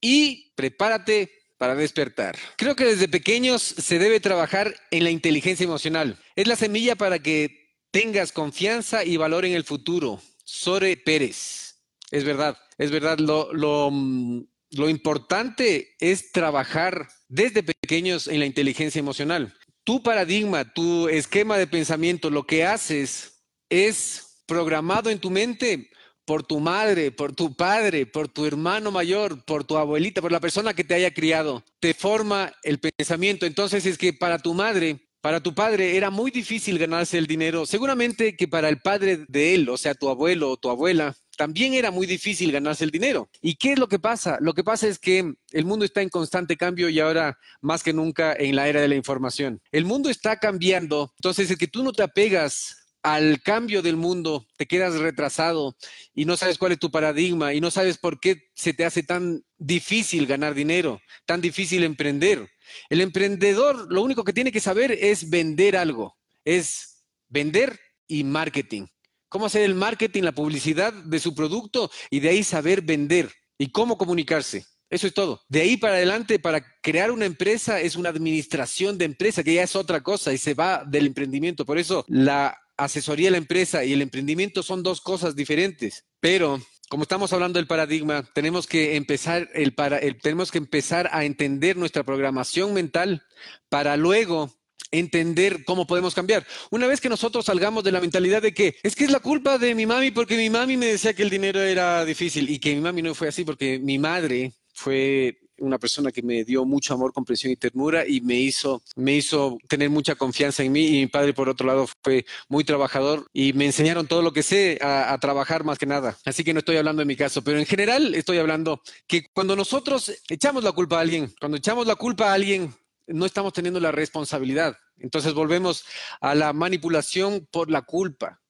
y 0.00 0.52
prepárate 0.54 1.30
para 1.58 1.74
despertar. 1.74 2.36
Creo 2.56 2.76
que 2.76 2.84
desde 2.84 3.08
pequeños 3.08 3.62
se 3.62 3.98
debe 3.98 4.20
trabajar 4.20 4.74
en 4.90 5.04
la 5.04 5.10
inteligencia 5.10 5.64
emocional. 5.64 6.18
Es 6.36 6.46
la 6.46 6.56
semilla 6.56 6.96
para 6.96 7.18
que 7.18 7.74
tengas 7.90 8.32
confianza 8.32 9.04
y 9.04 9.16
valor 9.16 9.44
en 9.44 9.52
el 9.52 9.64
futuro. 9.64 10.20
Sore 10.44 10.96
Pérez. 10.96 11.65
Es 12.10 12.24
verdad, 12.24 12.56
es 12.78 12.90
verdad. 12.90 13.18
Lo, 13.18 13.90
mm, 13.90 14.44
lo, 14.72 14.88
importante 14.88 15.94
es 15.98 16.32
trabajar 16.32 17.08
desde 17.28 17.62
pequeños 17.62 18.28
en 18.28 18.40
la 18.40 18.46
inteligencia 18.46 18.98
emocional. 18.98 19.54
Tu 19.84 20.02
paradigma, 20.02 20.72
tu 20.72 21.08
esquema 21.08 21.58
de 21.58 21.66
pensamiento, 21.66 22.30
lo 22.30 22.44
que 22.44 22.64
haces 22.64 23.44
es 23.68 24.42
programado 24.46 25.10
en 25.10 25.18
tu 25.18 25.30
mente 25.30 25.90
por 26.26 26.42
tu 26.42 26.58
madre, 26.58 27.12
por 27.12 27.34
tu 27.34 27.54
padre, 27.54 28.04
por 28.04 28.28
tu 28.28 28.46
hermano 28.46 28.90
mayor, 28.90 29.44
por 29.44 29.64
tu 29.64 29.76
abuelita, 29.76 30.20
por 30.20 30.32
la 30.32 30.40
persona 30.40 30.74
que 30.74 30.84
te 30.84 30.94
haya 30.94 31.14
criado. 31.14 31.64
Te 31.80 31.94
forma 31.94 32.52
el 32.64 32.80
pensamiento. 32.80 33.46
Entonces 33.46 33.86
es 33.86 33.96
que 33.96 34.12
para 34.12 34.40
tu 34.40 34.52
madre, 34.52 35.06
para 35.20 35.40
tu 35.40 35.54
padre 35.54 35.96
era 35.96 36.10
muy 36.10 36.32
difícil 36.32 36.78
ganarse 36.78 37.16
el 37.16 37.28
dinero. 37.28 37.64
Seguramente 37.64 38.36
que 38.36 38.48
para 38.48 38.68
el 38.68 38.80
padre 38.80 39.24
de 39.28 39.54
él, 39.54 39.68
o 39.68 39.76
sea, 39.76 39.94
tu 39.94 40.08
abuelo 40.08 40.50
o 40.50 40.56
tu 40.56 40.68
abuela, 40.68 41.16
también 41.36 41.74
era 41.74 41.90
muy 41.90 42.06
difícil 42.06 42.52
ganarse 42.52 42.84
el 42.84 42.90
dinero. 42.90 43.28
¿Y 43.40 43.56
qué 43.56 43.72
es 43.72 43.78
lo 43.78 43.88
que 43.88 43.98
pasa? 43.98 44.38
Lo 44.40 44.54
que 44.54 44.64
pasa 44.64 44.88
es 44.88 44.98
que 44.98 45.34
el 45.52 45.64
mundo 45.64 45.84
está 45.84 46.02
en 46.02 46.08
constante 46.08 46.56
cambio 46.56 46.88
y 46.88 47.00
ahora 47.00 47.38
más 47.60 47.82
que 47.82 47.92
nunca 47.92 48.34
en 48.34 48.56
la 48.56 48.68
era 48.68 48.80
de 48.80 48.88
la 48.88 48.94
información. 48.94 49.60
El 49.70 49.84
mundo 49.84 50.10
está 50.10 50.38
cambiando, 50.38 51.12
entonces 51.18 51.50
el 51.50 51.58
que 51.58 51.68
tú 51.68 51.82
no 51.82 51.92
te 51.92 52.02
apegas 52.02 52.86
al 53.02 53.40
cambio 53.40 53.82
del 53.82 53.96
mundo, 53.96 54.48
te 54.56 54.66
quedas 54.66 54.94
retrasado 54.94 55.76
y 56.12 56.24
no 56.24 56.36
sabes 56.36 56.58
cuál 56.58 56.72
es 56.72 56.80
tu 56.80 56.90
paradigma 56.90 57.54
y 57.54 57.60
no 57.60 57.70
sabes 57.70 57.98
por 57.98 58.18
qué 58.18 58.50
se 58.54 58.74
te 58.74 58.84
hace 58.84 59.04
tan 59.04 59.44
difícil 59.58 60.26
ganar 60.26 60.54
dinero, 60.54 61.00
tan 61.24 61.40
difícil 61.40 61.84
emprender. 61.84 62.50
El 62.90 63.00
emprendedor 63.00 63.86
lo 63.92 64.02
único 64.02 64.24
que 64.24 64.32
tiene 64.32 64.50
que 64.50 64.58
saber 64.58 64.90
es 64.90 65.30
vender 65.30 65.76
algo, 65.76 66.16
es 66.44 67.04
vender 67.28 67.78
y 68.08 68.24
marketing 68.24 68.86
cómo 69.28 69.46
hacer 69.46 69.62
el 69.62 69.74
marketing, 69.74 70.22
la 70.22 70.32
publicidad 70.32 70.92
de 70.92 71.18
su 71.18 71.34
producto 71.34 71.90
y 72.10 72.20
de 72.20 72.30
ahí 72.30 72.44
saber 72.44 72.82
vender 72.82 73.30
y 73.58 73.70
cómo 73.70 73.98
comunicarse. 73.98 74.64
Eso 74.88 75.06
es 75.06 75.14
todo. 75.14 75.42
De 75.48 75.62
ahí 75.62 75.76
para 75.76 75.94
adelante, 75.94 76.38
para 76.38 76.64
crear 76.80 77.10
una 77.10 77.24
empresa 77.24 77.80
es 77.80 77.96
una 77.96 78.10
administración 78.10 78.98
de 78.98 79.04
empresa, 79.04 79.42
que 79.42 79.54
ya 79.54 79.64
es 79.64 79.74
otra 79.74 80.00
cosa 80.02 80.32
y 80.32 80.38
se 80.38 80.54
va 80.54 80.84
del 80.84 81.06
emprendimiento. 81.06 81.64
Por 81.64 81.78
eso 81.78 82.04
la 82.08 82.56
asesoría 82.76 83.26
de 83.26 83.32
la 83.32 83.38
empresa 83.38 83.84
y 83.84 83.92
el 83.92 84.02
emprendimiento 84.02 84.62
son 84.62 84.82
dos 84.82 85.00
cosas 85.00 85.34
diferentes. 85.34 86.04
Pero 86.20 86.60
como 86.88 87.02
estamos 87.02 87.32
hablando 87.32 87.58
del 87.58 87.66
paradigma, 87.66 88.22
tenemos 88.32 88.68
que 88.68 88.94
empezar 88.94 89.48
el 89.54 89.74
tenemos 90.22 90.52
que 90.52 90.58
empezar 90.58 91.08
a 91.12 91.24
entender 91.24 91.76
nuestra 91.76 92.04
programación 92.04 92.72
mental 92.72 93.24
para 93.68 93.96
luego 93.96 94.55
entender 94.90 95.64
cómo 95.64 95.86
podemos 95.86 96.14
cambiar. 96.14 96.46
Una 96.70 96.86
vez 96.86 97.00
que 97.00 97.08
nosotros 97.08 97.44
salgamos 97.44 97.84
de 97.84 97.92
la 97.92 98.00
mentalidad 98.00 98.42
de 98.42 98.54
que 98.54 98.76
es 98.82 98.94
que 98.94 99.04
es 99.04 99.10
la 99.10 99.20
culpa 99.20 99.58
de 99.58 99.74
mi 99.74 99.86
mami 99.86 100.10
porque 100.10 100.36
mi 100.36 100.50
mami 100.50 100.76
me 100.76 100.86
decía 100.86 101.14
que 101.14 101.22
el 101.22 101.30
dinero 101.30 101.60
era 101.60 102.04
difícil 102.04 102.48
y 102.50 102.58
que 102.58 102.74
mi 102.74 102.80
mami 102.80 103.02
no 103.02 103.14
fue 103.14 103.28
así 103.28 103.44
porque 103.44 103.78
mi 103.78 103.98
madre 103.98 104.52
fue 104.72 105.38
una 105.58 105.78
persona 105.78 106.12
que 106.12 106.22
me 106.22 106.44
dio 106.44 106.64
mucho 106.64 106.94
amor, 106.94 107.12
comprensión 107.12 107.52
y 107.52 107.56
ternura 107.56 108.06
y 108.06 108.20
me 108.20 108.34
hizo, 108.34 108.82
me 108.94 109.14
hizo 109.14 109.58
tener 109.68 109.90
mucha 109.90 110.14
confianza 110.14 110.62
en 110.62 110.72
mí 110.72 110.86
y 110.86 111.00
mi 111.00 111.06
padre 111.06 111.32
por 111.32 111.48
otro 111.48 111.66
lado 111.66 111.88
fue 112.02 112.26
muy 112.48 112.64
trabajador 112.64 113.26
y 113.32 113.52
me 113.54 113.66
enseñaron 113.66 114.06
todo 114.06 114.22
lo 114.22 114.32
que 114.32 114.42
sé 114.42 114.78
a, 114.82 115.12
a 115.12 115.18
trabajar 115.18 115.64
más 115.64 115.78
que 115.78 115.86
nada. 115.86 116.18
Así 116.24 116.44
que 116.44 116.52
no 116.52 116.58
estoy 116.58 116.76
hablando 116.76 117.00
de 117.00 117.06
mi 117.06 117.16
caso, 117.16 117.42
pero 117.42 117.58
en 117.58 117.66
general 117.66 118.14
estoy 118.14 118.38
hablando 118.38 118.82
que 119.06 119.26
cuando 119.32 119.56
nosotros 119.56 120.12
echamos 120.28 120.62
la 120.62 120.72
culpa 120.72 120.98
a 120.98 121.00
alguien, 121.00 121.32
cuando 121.40 121.56
echamos 121.56 121.86
la 121.86 121.96
culpa 121.96 122.30
a 122.30 122.34
alguien, 122.34 122.74
no 123.06 123.26
estamos 123.26 123.52
teniendo 123.52 123.80
la 123.80 123.92
responsabilidad. 123.92 124.76
Entonces 124.98 125.34
volvemos 125.34 125.84
a 126.20 126.34
la 126.34 126.52
manipulación 126.52 127.46
por 127.50 127.70
la 127.70 127.82
culpa. 127.82 128.40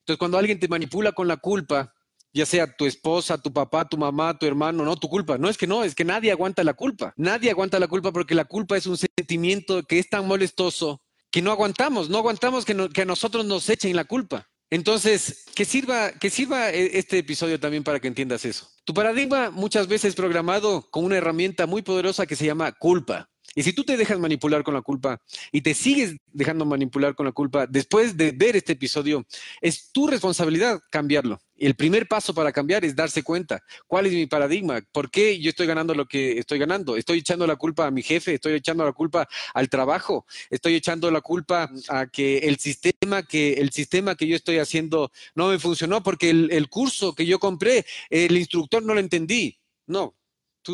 Entonces 0.00 0.18
cuando 0.18 0.38
alguien 0.38 0.60
te 0.60 0.68
manipula 0.68 1.12
con 1.12 1.28
la 1.28 1.36
culpa, 1.36 1.92
ya 2.32 2.44
sea 2.44 2.76
tu 2.76 2.86
esposa, 2.86 3.38
tu 3.38 3.52
papá, 3.52 3.88
tu 3.88 3.96
mamá, 3.96 4.38
tu 4.38 4.46
hermano, 4.46 4.84
no 4.84 4.96
tu 4.96 5.08
culpa. 5.08 5.38
No 5.38 5.48
es 5.48 5.56
que 5.56 5.66
no, 5.66 5.84
es 5.84 5.94
que 5.94 6.04
nadie 6.04 6.30
aguanta 6.30 6.62
la 6.64 6.74
culpa. 6.74 7.14
Nadie 7.16 7.50
aguanta 7.50 7.78
la 7.78 7.88
culpa 7.88 8.12
porque 8.12 8.34
la 8.34 8.44
culpa 8.44 8.76
es 8.76 8.86
un 8.86 8.98
sentimiento 8.98 9.82
que 9.84 9.98
es 9.98 10.10
tan 10.10 10.26
molestoso 10.26 11.00
que 11.30 11.42
no 11.42 11.50
aguantamos, 11.50 12.08
no 12.08 12.18
aguantamos 12.18 12.64
que, 12.64 13.02
a 13.02 13.04
nosotros 13.04 13.44
nos 13.44 13.68
echen 13.68 13.96
la 13.96 14.04
culpa. 14.04 14.48
Entonces, 14.70 15.44
que 15.54 15.64
sirva, 15.64 16.12
que 16.12 16.30
sirva 16.30 16.70
e, 16.70 16.98
este 16.98 17.18
episodio 17.18 17.60
también 17.60 17.84
para 17.84 18.00
que 18.00 18.08
entiendas 18.08 18.44
eso. 18.44 18.68
Tu 18.84 18.94
paradigma 18.94 19.50
muchas 19.50 19.86
veces 19.86 20.10
es 20.10 20.14
programado 20.14 20.88
con 20.90 21.04
una 21.04 21.16
herramienta 21.16 21.66
muy 21.66 21.82
poderosa 21.82 22.26
que 22.26 22.36
se 22.36 22.46
llama 22.46 22.72
culpa. 22.72 23.28
Y 23.56 23.62
si 23.62 23.72
tú 23.72 23.84
te 23.84 23.96
dejas 23.96 24.18
manipular 24.18 24.62
con 24.62 24.74
la 24.74 24.82
culpa 24.82 25.18
y 25.50 25.62
te 25.62 25.72
sigues 25.72 26.14
dejando 26.26 26.66
manipular 26.66 27.14
con 27.14 27.24
la 27.24 27.32
culpa 27.32 27.66
después 27.66 28.14
de 28.14 28.32
ver 28.32 28.54
este 28.54 28.74
episodio, 28.74 29.26
es 29.62 29.90
tu 29.92 30.06
responsabilidad 30.06 30.78
cambiarlo. 30.90 31.40
El 31.56 31.74
primer 31.74 32.06
paso 32.06 32.34
para 32.34 32.52
cambiar 32.52 32.84
es 32.84 32.94
darse 32.94 33.22
cuenta 33.22 33.62
cuál 33.86 34.04
es 34.04 34.12
mi 34.12 34.26
paradigma, 34.26 34.82
por 34.92 35.10
qué 35.10 35.40
yo 35.40 35.48
estoy 35.48 35.66
ganando 35.66 35.94
lo 35.94 36.04
que 36.04 36.38
estoy 36.38 36.58
ganando. 36.58 36.98
Estoy 36.98 37.20
echando 37.20 37.46
la 37.46 37.56
culpa 37.56 37.86
a 37.86 37.90
mi 37.90 38.02
jefe, 38.02 38.34
estoy 38.34 38.52
echando 38.52 38.84
la 38.84 38.92
culpa 38.92 39.26
al 39.54 39.70
trabajo, 39.70 40.26
estoy 40.50 40.74
echando 40.74 41.10
la 41.10 41.22
culpa 41.22 41.70
a 41.88 42.08
que 42.08 42.38
el 42.40 42.58
sistema 42.58 43.22
que 43.22 43.54
el 43.54 43.70
sistema 43.70 44.16
que 44.16 44.26
yo 44.26 44.36
estoy 44.36 44.58
haciendo 44.58 45.10
no 45.34 45.48
me 45.48 45.58
funcionó 45.58 46.02
porque 46.02 46.28
el, 46.28 46.52
el 46.52 46.68
curso 46.68 47.14
que 47.14 47.24
yo 47.24 47.38
compré, 47.38 47.86
el 48.10 48.36
instructor 48.36 48.82
no 48.82 48.92
lo 48.92 49.00
entendí. 49.00 49.58
No, 49.86 50.14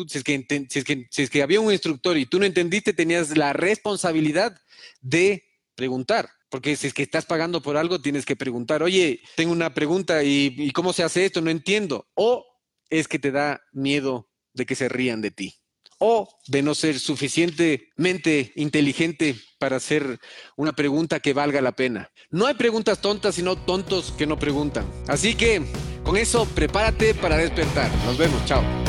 si 0.07 0.17
es, 0.17 0.23
que, 0.23 1.07
si, 1.09 1.21
es 1.21 1.29
que, 1.29 1.41
había 1.43 1.59
un 1.59 1.71
instructor 1.71 2.17
y 2.17 2.25
tú 2.25 2.39
no 2.39 2.45
entendiste, 2.45 2.93
tenías 2.93 3.37
la 3.37 3.53
responsabilidad 3.53 4.59
de 5.01 5.43
preguntar. 5.75 6.29
Porque 6.49 6.75
si 6.75 6.87
es 6.87 6.93
que 6.93 7.03
estás 7.03 7.25
pagando 7.25 7.61
por 7.61 7.77
algo, 7.77 8.01
tienes 8.01 8.25
que 8.25 8.35
preguntar, 8.35 8.83
oye, 8.83 9.21
tengo 9.35 9.51
una 9.51 9.73
pregunta 9.73 10.23
y, 10.23 10.53
y 10.57 10.71
cómo 10.71 10.93
se 10.93 11.03
hace 11.03 11.25
esto, 11.25 11.41
no 11.41 11.49
entiendo. 11.49 12.07
O 12.13 12.45
es 12.89 13.07
que 13.07 13.19
te 13.19 13.31
da 13.31 13.61
miedo 13.71 14.29
de 14.53 14.65
que 14.65 14.75
se 14.75 14.89
rían 14.89 15.21
de 15.21 15.31
ti 15.31 15.55
o 16.05 16.27
de 16.47 16.61
no 16.61 16.75
ser 16.75 16.99
suficientemente 16.99 18.51
inteligente 18.57 19.37
para 19.57 19.77
hacer 19.77 20.19
una 20.57 20.73
pregunta 20.73 21.21
que 21.21 21.31
valga 21.31 21.61
la 21.61 21.71
pena. 21.71 22.11
No 22.29 22.45
hay 22.45 22.55
preguntas 22.55 22.99
tontas, 22.99 23.35
sino 23.35 23.55
tontos 23.55 24.13
que 24.17 24.27
no 24.27 24.37
preguntan. 24.37 24.85
Así 25.07 25.33
que 25.33 25.61
con 26.03 26.17
eso, 26.17 26.45
prepárate 26.45 27.13
para 27.13 27.37
despertar. 27.37 27.89
Nos 28.05 28.17
vemos, 28.17 28.43
chao. 28.45 28.82